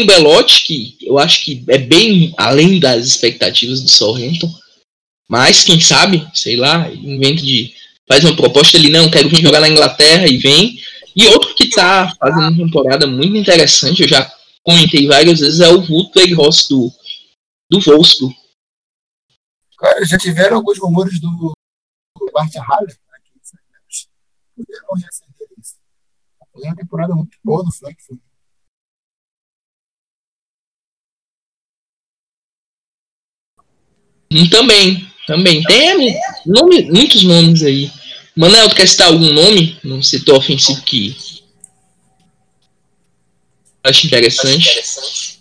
[0.00, 4.52] O Belotti, que eu acho que é bem além das expectativas do Southampton.
[5.28, 7.74] Mas, quem sabe, sei lá, inventa de.
[8.08, 10.78] Faz uma proposta ali, não, quero vir jogar na Inglaterra e vem.
[11.14, 14.30] E outro que tá fazendo uma temporada muito interessante, eu já
[14.62, 16.90] comentei várias vezes, é o Ludwig Ross do,
[17.70, 18.34] do Wolfsburg.
[19.78, 21.52] Cara, já tiveram alguns rumores do,
[22.32, 23.62] do Bart Haller aqui, sabe?
[24.56, 25.76] Puderam reacender isso.
[26.52, 28.20] Foi uma temporada muito boa no Frankfurt.
[34.32, 35.62] Hum, Também, também.
[35.64, 37.92] Tem nome, muitos nomes aí.
[38.34, 41.14] Manel, tu quer citar algum nome no setor ofensivo que
[43.84, 45.38] acho interessante?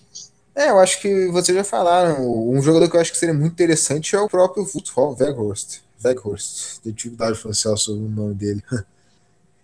[0.54, 2.20] É, eu acho que vocês já falaram.
[2.50, 5.80] Um jogador que eu acho que seria muito interessante é o próprio Futsal Weghorst.
[6.04, 6.80] Weghorst.
[6.86, 8.64] Dificuldade facial sobre o nome dele.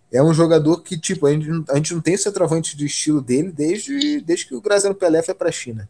[0.10, 3.52] É um jogador que, tipo, a gente, a gente não tem centroavante de estilo dele
[3.52, 5.90] desde, desde que o Graziano Pelé foi para a China.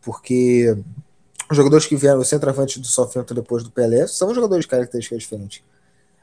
[0.00, 0.76] Porque
[1.50, 5.18] os jogadores que vieram, o centroavante do Southampton depois do Pelé, são jogadores de características
[5.18, 5.62] diferentes.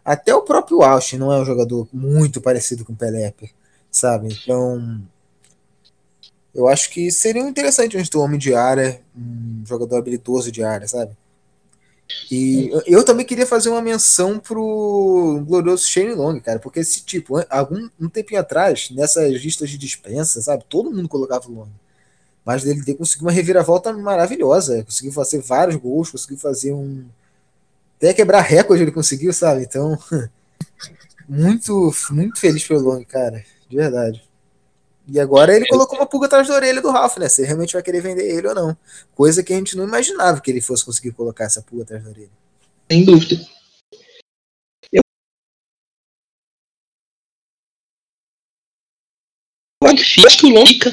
[0.06, 3.34] Até o próprio Austin não é um jogador muito parecido com o Pelé,
[3.91, 4.30] sabe?
[4.34, 5.02] Então,
[6.54, 11.16] eu acho que seria interessante um homem de área, um jogador habilidoso de área, sabe?
[12.30, 17.43] E eu também queria fazer uma menção pro glorioso Shane Long, cara, porque esse tipo,
[17.49, 21.70] algum um tempinho atrás, nessas listas de dispensa, sabe, todo mundo colocava o Long.
[22.45, 27.06] Mas ele conseguiu uma reviravolta maravilhosa, conseguiu fazer vários gols, conseguiu fazer um
[27.97, 29.64] até quebrar recorde ele conseguiu, sabe?
[29.64, 29.97] Então,
[31.28, 34.22] muito muito feliz pelo Long, cara, de verdade.
[35.08, 37.28] E agora ele colocou uma pulga atrás da orelha do Ralph, né?
[37.28, 38.78] Se realmente vai querer vender ele ou não.
[39.14, 42.10] Coisa que a gente não imaginava que ele fosse conseguir colocar essa pulga atrás da
[42.10, 42.32] orelha.
[42.89, 43.45] Sem dúvida.
[49.82, 50.91] Eu acho que o Long fica.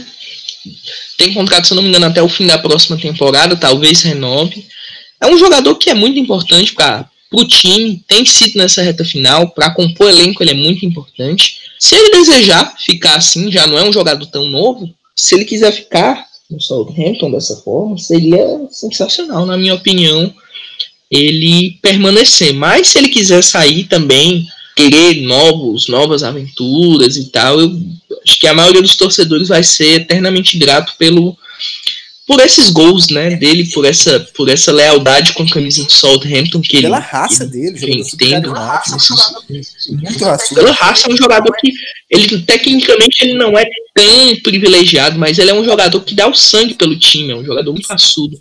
[1.17, 4.67] Tem contrato, se não me engano, até o fim da próxima temporada, talvez renove.
[5.21, 9.51] É um jogador que é muito importante para o time, tem sido nessa reta final,
[9.51, 11.61] para compor elenco ele é muito importante.
[11.79, 15.73] Se ele desejar ficar assim, já não é um jogador tão novo, se ele quiser
[15.73, 20.35] ficar no Southampton dessa forma, seria sensacional, na minha opinião,
[21.11, 22.53] ele permanecer.
[22.53, 27.79] Mas se ele quiser sair também, querer novos, novas aventuras e tal, eu
[28.25, 31.37] acho que a maioria dos torcedores vai ser eternamente grato pelo
[32.31, 36.61] por esses gols, né, dele, por essa, por essa lealdade com a camisa do Southampton
[36.61, 38.97] que pela ele, raça ele dele, vem tendo, raça,
[39.89, 40.55] muito raça.
[40.55, 41.73] Pela raça é um jogador que
[42.09, 46.35] ele tecnicamente ele não é tão privilegiado, mas ele é um jogador que dá o
[46.35, 48.41] sangue pelo time, é um jogador muito raçudo.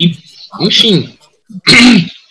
[0.00, 0.16] E,
[0.62, 1.14] enfim,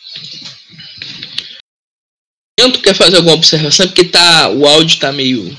[2.57, 5.49] Tanto quer fazer alguma observação, porque tá, o áudio tá meio.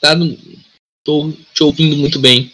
[0.00, 0.14] Tá,
[1.04, 2.52] tô te ouvindo muito bem.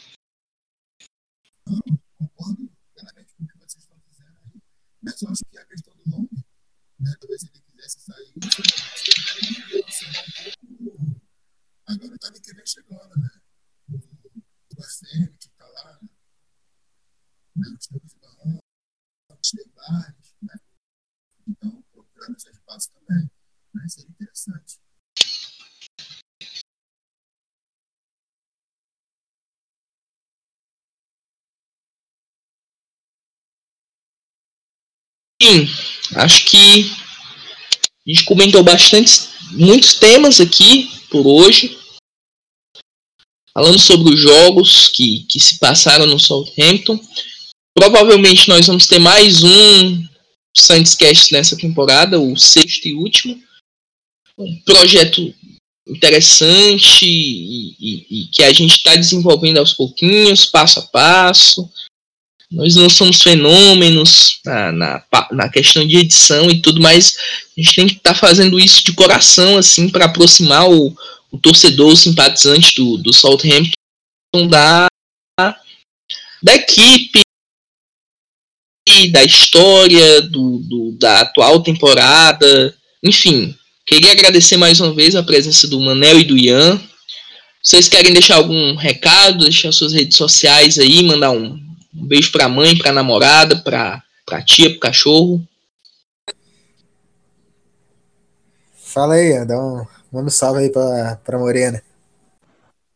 [5.03, 6.31] Mas eu acho que a questão do nome?
[7.21, 8.33] Talvez ele quisesse sair.
[11.87, 13.29] Agora tá que vem chegando, né?
[13.91, 16.01] O Bacene, que tá lá,
[17.57, 17.69] né?
[17.79, 18.59] Os tempos de Barão,
[19.41, 20.59] os Nebares, né?
[21.47, 23.31] Então, procurando esse espaço também.
[23.75, 24.79] Mas seria interessante.
[35.43, 35.69] Sim,
[36.17, 36.91] acho que
[38.07, 41.77] a gente comentou bastante, muitos temas aqui por hoje,
[43.53, 46.99] falando sobre os jogos que, que se passaram no Southampton.
[47.77, 50.07] Provavelmente nós vamos ter mais um
[50.57, 53.43] Saints Cast nessa temporada, o sexto e último
[54.39, 55.35] um projeto
[55.87, 61.69] interessante e, e, e que a gente está desenvolvendo aos pouquinhos, passo a passo.
[62.51, 67.17] Nós não somos fenômenos na, na, na questão de edição e tudo, mas
[67.57, 70.97] a gente tem que estar tá fazendo isso de coração, assim, para aproximar o,
[71.31, 73.75] o torcedor, o simpatizante do, do Southampton
[74.49, 74.87] da,
[76.43, 77.23] da equipe,
[79.11, 83.57] da história, do, do, da atual temporada, enfim,
[83.87, 86.81] Queria agradecer mais uma vez a presença do Manel e do Ian.
[87.63, 91.59] Vocês querem deixar algum recado, deixar suas redes sociais aí, mandar um,
[91.95, 95.47] um beijo pra mãe, pra namorada, pra, pra tia, pro cachorro?
[98.75, 101.83] Fala aí, Ian, dá um, manda um salve aí pra, pra Morena.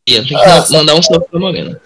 [0.09, 1.79] Ian, tem que ah, mandar um salve pra Morena.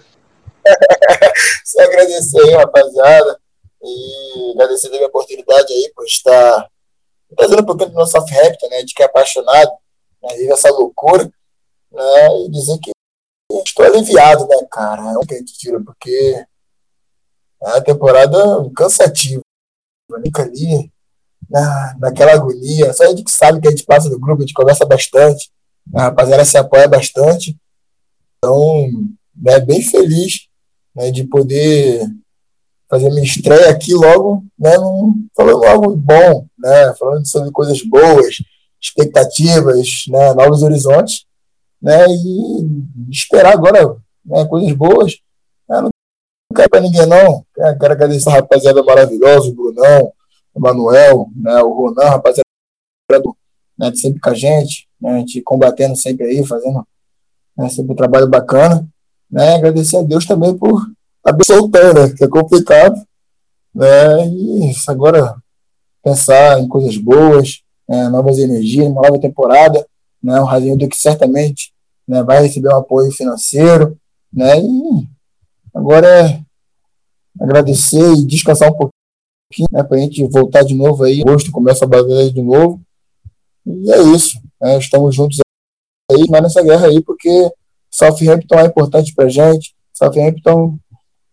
[1.65, 3.37] só agradecer aí, rapaziada,
[3.83, 6.69] e agradecer a oportunidade aí por estar
[7.35, 9.71] trazendo um pouquinho do nosso Southampton, né, de que é apaixonado,
[10.21, 11.25] né, vive essa loucura,
[11.91, 12.91] né, e dizer que
[13.65, 16.45] estou aliviado, né, cara, é um que a gente tira, porque
[17.61, 18.37] é uma temporada
[18.75, 19.41] cansativa,
[20.23, 20.91] fica ali
[21.49, 24.45] na, naquela agonia, só a gente que sabe que a gente passa do grupo, a
[24.45, 25.51] gente conversa bastante,
[25.93, 27.57] a rapaziada se apoia bastante,
[28.37, 28.89] então,
[29.47, 30.47] é bem feliz
[30.93, 32.05] né, de poder
[32.89, 34.71] fazer minha estreia aqui logo, né,
[35.35, 38.37] falando algo bom, né, falando sobre coisas boas,
[38.81, 41.25] expectativas, né, novos horizontes,
[41.81, 45.17] né, e esperar agora né, coisas boas.
[45.69, 45.89] Eu não
[46.55, 47.45] quero para ninguém, não.
[47.53, 50.13] Quero agradecer a rapaziada maravilhosa, o Brunão,
[50.53, 52.43] o Manuel, né, o Ronan, rapaziada
[53.77, 56.85] né, sempre com a gente, né, a gente combatendo sempre aí, fazendo
[57.57, 58.87] né, sempre um trabalho bacana.
[59.29, 59.55] né?
[59.55, 60.81] Agradecer a Deus também por
[61.17, 62.13] estar soltando, né?
[62.15, 62.95] que é complicado,
[63.73, 64.27] né?
[64.27, 65.35] E agora
[66.03, 68.09] pensar em coisas boas, né?
[68.09, 69.85] novas energias, uma nova temporada,
[70.21, 70.39] né?
[70.39, 71.73] O Razinho que certamente
[72.07, 72.21] né?
[72.23, 73.97] vai receber um apoio financeiro,
[74.31, 74.59] né?
[74.59, 75.07] E
[75.73, 76.41] agora é
[77.39, 79.83] agradecer e descansar um pouquinho, né?
[79.83, 82.81] Para a gente voltar de novo aí, agosto começa a batalha de novo.
[83.65, 84.77] E é isso, né?
[84.77, 85.39] estamos juntos
[86.11, 87.49] aí, mas nessa guerra aí, porque
[87.89, 90.77] Southampton é importante para gente, Southampton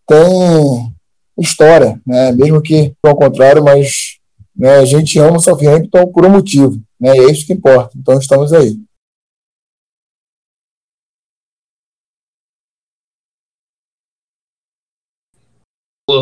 [0.06, 0.94] tem
[1.36, 2.30] história, né?
[2.32, 4.19] mesmo que ao contrário, mas
[4.60, 7.16] né, a gente ama o Southampton por um motivo, né?
[7.16, 8.78] é isso que importa, então estamos aí.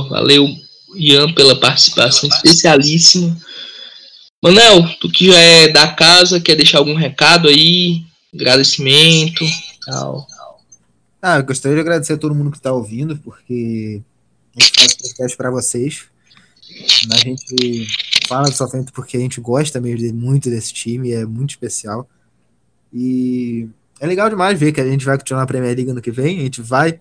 [0.09, 0.47] valeu,
[0.95, 3.37] Ian, pela participação especialíssima.
[4.41, 8.05] Manel, tu que já é da casa, quer deixar algum recado aí?
[8.33, 9.45] Agradecimento?
[9.85, 10.27] Tal.
[11.21, 14.01] Ah, eu gostaria de agradecer a todo mundo que está ouvindo, porque
[14.55, 16.05] a gente faz podcast para vocês.
[17.11, 17.89] A gente
[18.29, 22.09] fala do Southampton porque a gente gosta mesmo muito desse time, é muito especial.
[22.93, 23.69] E
[24.01, 26.39] é legal demais ver que a gente vai continuar na Premier League ano que vem,
[26.39, 27.01] a gente vai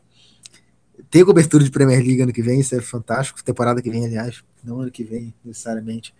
[1.10, 3.44] ter cobertura de Premier League ano que vem, isso é fantástico.
[3.44, 6.14] Temporada que vem, aliás, não ano que vem, necessariamente.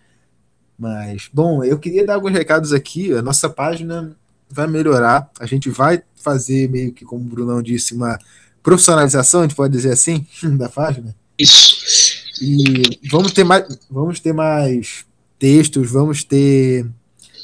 [0.78, 3.12] Mas, bom, eu queria dar alguns recados aqui.
[3.14, 4.16] A nossa página
[4.50, 5.30] vai melhorar.
[5.40, 8.20] A gente vai fazer meio que, como o Brunão disse, uma
[8.62, 10.26] profissionalização, a gente pode dizer assim,
[10.58, 11.16] da página.
[11.38, 12.17] Isso.
[12.42, 15.06] E vamos ter mais, vamos ter mais
[15.40, 16.86] textos, vamos ter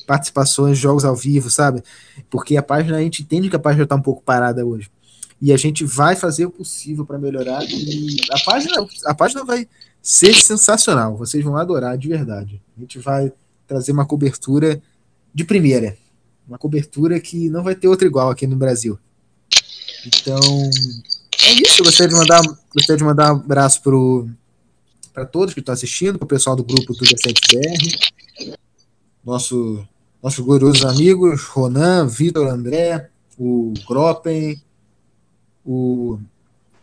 [0.06, 1.84] participações, jogos ao vivo, sabe?
[2.30, 4.92] Porque a página, a gente entende que a página está um pouco parada hoje.
[5.42, 7.64] E a gente vai fazer o possível para melhorar.
[7.64, 9.68] E a página, a página vai
[10.02, 11.18] ser sensacional.
[11.18, 12.62] Vocês vão adorar de verdade.
[12.78, 13.32] A gente vai
[13.68, 14.82] trazer uma cobertura
[15.34, 15.98] de primeira.
[16.48, 18.98] Uma cobertura que não vai ter outra igual aqui no Brasil.
[20.06, 20.40] Então,
[21.42, 21.82] é isso.
[21.82, 22.42] Eu gostaria de mandar,
[22.74, 23.82] gostaria de mandar um abraço
[25.14, 28.58] para todos que estão assistindo, para o pessoal do grupo Tudo é 7BR,
[29.24, 29.88] nosso,
[30.22, 34.60] nossos gloriosos amigos, Ronan, Vitor, André, o Gropen,
[35.66, 36.20] o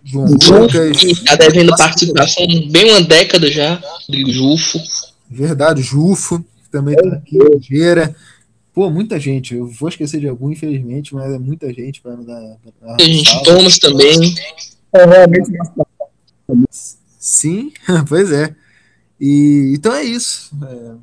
[0.04, 1.02] João Lucas.
[1.02, 3.74] Está devendo participação bem uma década já,
[4.06, 4.80] Rodrigo Jufo.
[5.28, 8.14] Verdade, Jufo, também está aqui, Gera.
[8.72, 9.54] Pô, muita gente.
[9.54, 12.56] Eu vou esquecer de algum, infelizmente, mas é muita gente para dar.
[12.80, 14.34] Muita gente, Thomas também.
[14.92, 15.50] É realmente
[17.20, 17.72] Sim,
[18.08, 18.56] pois é.
[19.20, 20.50] E então é isso.
[20.64, 20.94] É,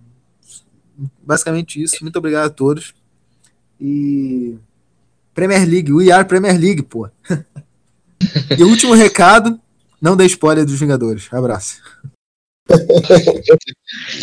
[1.23, 1.97] basicamente isso.
[2.01, 2.95] Muito obrigado a todos.
[3.79, 4.57] E
[5.35, 7.07] Premier League, We Are Premier League, pô.
[8.57, 9.61] e último recado,
[10.01, 11.31] não dê spoiler dos Vingadores.
[11.31, 11.79] Abraço.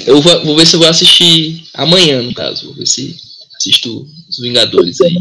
[0.05, 2.67] eu vou, vou, ver se eu vou assistir amanhã, no caso.
[2.67, 3.17] Vou ver se
[3.65, 5.15] assisto os Vingadores aí.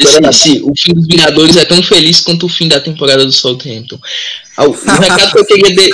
[0.00, 3.32] Se, se, o fim dos Vingadores é tão feliz quanto o fim da temporada do
[3.32, 3.98] Southampton.
[4.56, 5.90] Ah, o, o recado que eu queria de...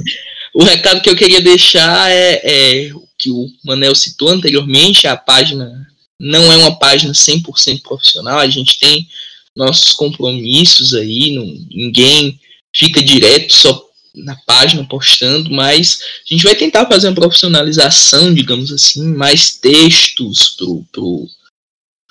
[0.54, 5.16] o recado que eu queria deixar é, é o que o Manel citou anteriormente, a
[5.16, 5.86] página
[6.18, 9.06] não é uma página 100% profissional, a gente tem
[9.54, 12.38] nossos compromissos aí, não, ninguém
[12.74, 13.87] fica direto só
[14.24, 20.54] na página postando, mas a gente vai tentar fazer uma profissionalização, digamos assim, mais textos
[20.56, 21.26] pro, pro,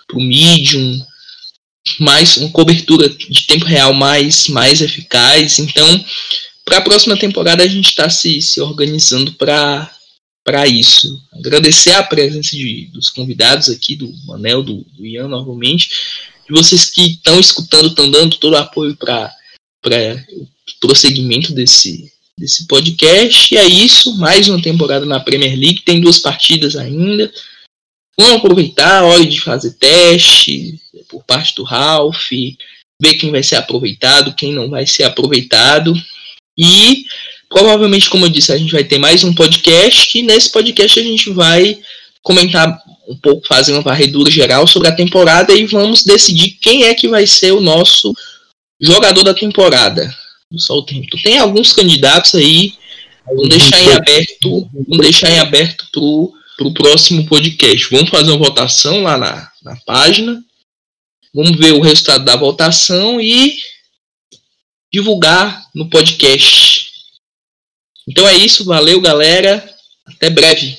[0.07, 0.99] pro Medium,
[1.99, 5.59] mais uma cobertura de tempo real mais, mais eficaz.
[5.59, 6.05] Então,
[6.65, 9.91] para a próxima temporada a gente está se, se organizando para
[10.43, 11.21] para isso.
[11.33, 15.89] Agradecer a presença de, dos convidados aqui, do Manel, do, do Ian novamente,
[16.47, 19.29] de vocês que estão escutando, estão dando todo o apoio para
[20.79, 23.53] prosseguimento desse, desse podcast.
[23.53, 27.31] E é isso, mais uma temporada na Premier League, tem duas partidas ainda.
[28.19, 32.31] Vamos aproveitar, hora de fazer teste por parte do Ralph,
[33.01, 35.93] ver quem vai ser aproveitado, quem não vai ser aproveitado.
[36.57, 37.05] E
[37.47, 41.03] provavelmente, como eu disse, a gente vai ter mais um podcast, e nesse podcast a
[41.03, 41.79] gente vai
[42.23, 46.93] comentar um pouco, fazer uma varredura geral sobre a temporada e vamos decidir quem é
[46.93, 48.13] que vai ser o nosso
[48.81, 50.13] jogador da temporada
[50.51, 51.17] do Southampton.
[51.21, 52.73] Tem alguns candidatos aí,
[53.25, 57.89] vamos deixar em aberto, vamos deixar em aberto pro, pro próximo podcast.
[57.91, 60.41] Vamos fazer uma votação lá na, na página.
[61.33, 63.57] Vamos ver o resultado da votação e
[64.91, 66.87] divulgar no podcast.
[68.07, 69.63] Então é isso, valeu galera,
[70.05, 70.77] até breve.